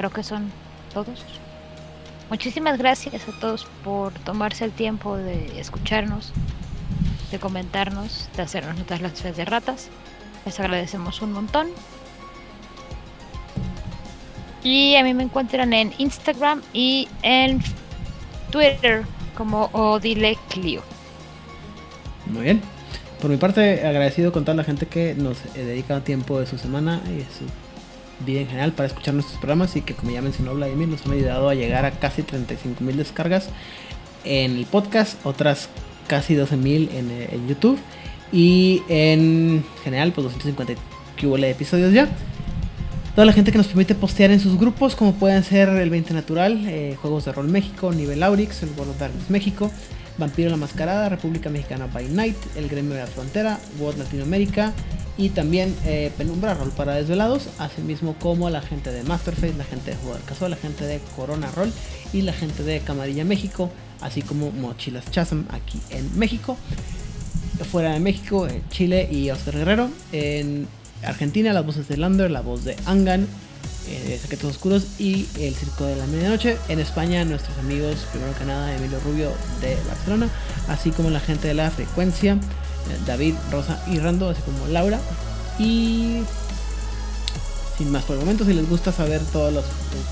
[0.00, 0.50] Creo que son
[0.94, 1.22] todos.
[2.30, 6.32] Muchísimas gracias a todos por tomarse el tiempo de escucharnos,
[7.30, 9.90] de comentarnos, de hacernos notas las de ratas.
[10.46, 11.66] Les agradecemos un montón.
[14.64, 17.60] Y a mí me encuentran en Instagram y en
[18.50, 19.04] Twitter
[19.36, 20.80] como Odile Clio.
[22.24, 22.62] muy bien.
[23.20, 27.02] Por mi parte, agradecido con toda la gente que nos dedica tiempo de su semana
[27.06, 27.44] y de su
[28.24, 31.12] vida en general para escuchar nuestros programas y que como ya mencionó Vladimir nos han
[31.12, 33.48] ayudado a llegar a casi 35 mil descargas
[34.24, 35.68] en el podcast, otras
[36.06, 37.78] casi 12 mil en, eh, en YouTube
[38.32, 40.74] y en general pues 250
[41.16, 42.08] que hubo de episodios ya.
[43.14, 46.14] Toda la gente que nos permite postear en sus grupos, como pueden ser el 20
[46.14, 49.70] Natural, eh, Juegos de Rol México, Nivel Aurix, el World of Darkness México,
[50.16, 54.72] Vampiro la Mascarada, República Mexicana by Night, el Gremio de la Frontera, World Latinoamérica
[55.20, 59.90] y también eh, Penumbra Roll para desvelados, asimismo como la gente de Masterface, la gente
[59.90, 61.70] de Jugador Casual, la gente de Corona Roll
[62.14, 66.56] y la gente de Camarilla México, así como Mochilas Chasm aquí en México.
[67.70, 69.90] Fuera de México, eh, Chile y Oscar Guerrero.
[70.12, 70.66] En
[71.04, 73.26] Argentina, las voces de Lander, la voz de Angan,
[73.88, 76.56] eh, Secretos Oscuros y El Circo de la Medianoche.
[76.70, 80.30] En España, nuestros amigos, primero que nada, Emilio Rubio de Barcelona,
[80.68, 82.38] así como la gente de la frecuencia.
[83.06, 84.98] David, Rosa y Rando, así como Laura.
[85.58, 86.22] Y
[87.78, 89.64] sin más por el momento, si les gusta saber todas las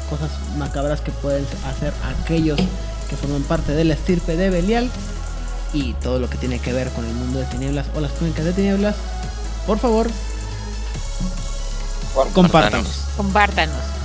[0.09, 1.93] cosas macabras que pueden hacer
[2.23, 2.59] aquellos
[3.09, 4.91] que forman parte de la estirpe de Belial
[5.73, 8.45] y todo lo que tiene que ver con el mundo de tinieblas o las crónicas
[8.45, 8.97] de tinieblas,
[9.67, 10.09] por favor,
[12.33, 12.87] compártanos.
[13.17, 13.98] Compártanos.